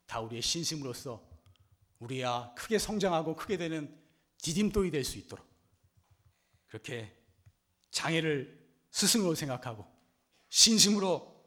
다 0.06 0.20
우리의 0.20 0.42
신심으로서 0.42 1.26
우리야 2.00 2.54
크게 2.58 2.78
성장하고 2.78 3.38
크게 3.38 3.56
되는 3.56 3.98
디딤돌이 4.40 4.92
될 4.92 5.06
수 5.06 5.18
있도록 5.18 5.48
그렇게 6.68 7.18
장애를 7.90 8.70
스승으로 8.90 9.34
생각하고 9.34 9.88
신심으로 10.50 11.42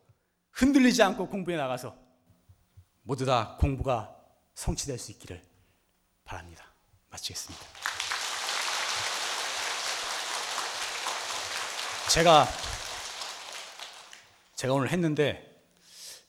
흔들리지 0.52 1.02
않고 1.02 1.28
공부해 1.28 1.58
나가서 1.58 1.94
모두 3.02 3.26
다 3.26 3.58
공부가 3.60 4.16
성취될 4.54 4.98
수 4.98 5.12
있기를 5.12 5.42
바랍니다. 6.24 6.64
마치겠습니다. 7.10 7.66
제가 12.10 12.73
제가 14.64 14.72
오늘 14.72 14.90
했는데 14.90 15.62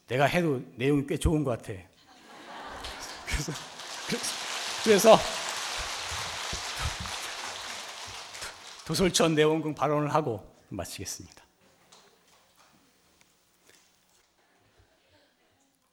내가 0.08 0.26
해도 0.26 0.62
내용이 0.76 1.08
꽤 1.08 1.16
좋은 1.16 1.46
것 1.46 1.52
같아. 1.52 1.72
그래서 3.26 3.54
그래서 4.84 5.18
도솔천 8.86 9.36
내원궁 9.36 9.74
발언을 9.74 10.14
하고 10.14 10.54
마치겠습니다. 10.68 11.46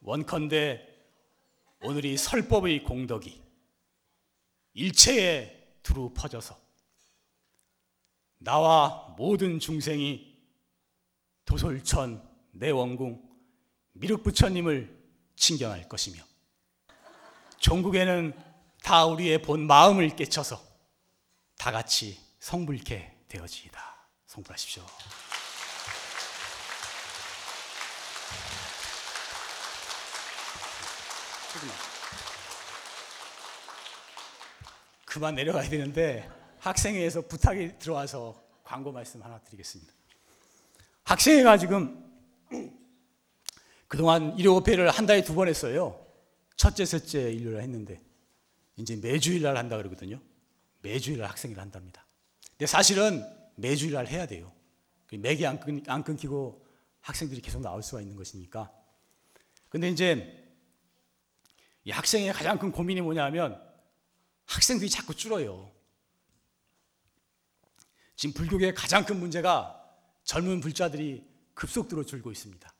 원컨대 0.01 0.85
오늘이 1.83 2.17
설법의 2.17 2.83
공덕이 2.83 3.41
일체에 4.75 5.77
두루 5.85 6.13
퍼져서 6.13 6.59
나와 8.39 9.15
모든 9.17 9.61
중생이 9.61 10.33
도솔천 11.45 12.32
내 12.53 12.71
원궁 12.71 13.21
미륵 13.93 14.23
부처님을 14.23 14.97
칭견할 15.37 15.89
것이며 15.89 16.23
종국에는 17.59 18.33
다 18.83 19.07
우리의 19.07 19.43
본 19.43 19.67
마음을 19.67 20.15
깨쳐서 20.17 20.61
다 21.59 21.71
같이 21.71 22.21
성불케 22.41 23.25
되어지이다. 23.29 23.81
성불하십시오. 24.27 24.85
그만 35.05 35.35
내려가야 35.35 35.69
되는데 35.69 36.29
학생회에서 36.59 37.23
부탁이 37.23 37.79
들어와서 37.79 38.43
광고 38.65 38.91
말씀 38.91 39.23
하나 39.23 39.39
드리겠습니다. 39.41 39.93
학생회가 41.05 41.59
지금 41.59 42.12
그동안 43.93 44.39
일요일회를 44.39 44.91
한 44.91 45.05
달에 45.05 45.23
두 45.23 45.35
번 45.35 45.49
했어요. 45.49 46.03
첫째, 46.57 46.87
셋째 46.87 47.31
일요일 47.31 47.61
했는데 47.61 48.01
이제 48.77 48.97
매주일 48.97 49.43
날 49.43 49.59
한다 49.59 49.77
그러거든요. 49.77 50.19
매주일 50.81 51.19
날 51.19 51.29
학생회를 51.29 51.61
한답니다. 51.63 52.07
근데 52.53 52.65
사실은 52.65 53.23
매주일 53.57 53.93
날 53.93 54.07
해야 54.07 54.25
돼요. 54.25 54.51
맥이 55.13 55.45
안, 55.47 55.61
끊, 55.61 55.83
안 55.89 56.03
끊기고 56.03 56.67
학생들이 57.03 57.43
계속 57.43 57.61
나올 57.61 57.83
수가 57.83 58.01
있는 58.01 58.17
것이니까. 58.17 58.73
근데 59.69 59.91
이제 59.91 60.43
이 61.85 61.91
학생의 61.91 62.33
가장 62.33 62.59
큰 62.59 62.73
고민이 62.73 63.03
뭐냐면 63.03 63.63
학생들이 64.47 64.89
자꾸 64.89 65.15
줄어요. 65.15 65.71
지금 68.17 68.33
불교계의 68.33 68.73
가장 68.75 69.05
큰 69.05 69.21
문제가 69.21 69.79
젊은 70.25 70.61
불자들이 70.61 71.27
급속도로 71.53 72.07
줄고 72.07 72.33
있습니다. 72.33 72.72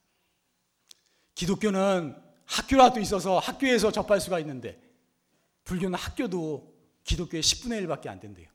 기독교는 1.35 2.17
학교라도 2.47 3.01
있어서 3.01 3.39
학교에서 3.39 3.91
접할 3.91 4.21
수가 4.21 4.39
있는데 4.41 4.81
불교는 5.65 5.99
학교도 5.99 6.73
기독교의 7.05 7.43
10분의 7.43 7.87
1밖에 7.87 8.09
안 8.09 8.21
된대요. 8.21 8.49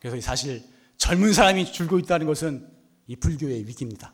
그래서 0.00 0.20
사실 0.20 0.62
젊은 0.96 1.32
사람이 1.32 1.72
줄고 1.72 1.98
있다는 1.98 2.26
것은 2.26 2.68
이 3.06 3.16
불교의 3.16 3.66
위기입니다. 3.66 4.12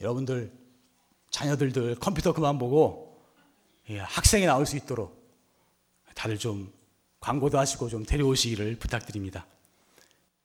여러분들 0.00 0.52
자녀들들 1.30 1.96
컴퓨터 1.96 2.32
그만 2.32 2.58
보고 2.58 3.22
예, 3.90 3.98
학생이 3.98 4.46
나올 4.46 4.66
수 4.66 4.76
있도록 4.76 5.22
다들 6.14 6.38
좀 6.38 6.72
광고도 7.20 7.58
하시고 7.58 7.88
좀 7.88 8.04
데려오시기를 8.04 8.76
부탁드립니다. 8.76 9.46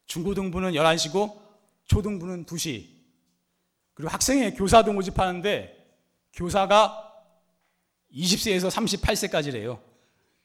중고등부는 0.07 0.71
11시고 0.71 1.37
초등부는 1.85 2.45
2시. 2.45 2.87
그리고 3.93 4.09
학생회 4.11 4.53
교사도 4.53 4.93
모집하는데 4.93 5.78
교사가 6.33 7.13
20세에서 8.13 8.69
38세까지래요. 8.69 9.79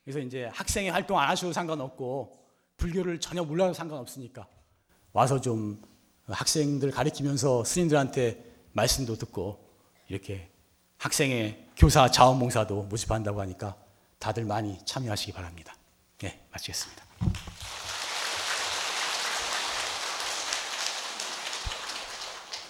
그래서 0.04 0.18
이제 0.18 0.50
학생회 0.52 0.90
활동 0.90 1.18
안 1.18 1.28
하셔도 1.28 1.52
상관없고 1.52 2.32
불교를 2.76 3.20
전혀 3.20 3.42
몰라도 3.42 3.72
상관없으니까 3.72 4.46
와서 5.12 5.40
좀 5.40 5.80
학생들 6.26 6.90
가르치면서 6.90 7.64
스님들한테 7.64 8.44
말씀도 8.72 9.16
듣고 9.16 9.64
이렇게 10.08 10.50
학생회 10.98 11.68
교사 11.76 12.10
자원봉사도 12.10 12.84
모집한다고 12.84 13.40
하니까 13.40 13.76
다들 14.18 14.44
많이 14.44 14.78
참여하시기 14.84 15.32
바랍니다. 15.32 15.74
네, 16.18 16.46
마치겠습니다. 16.50 17.04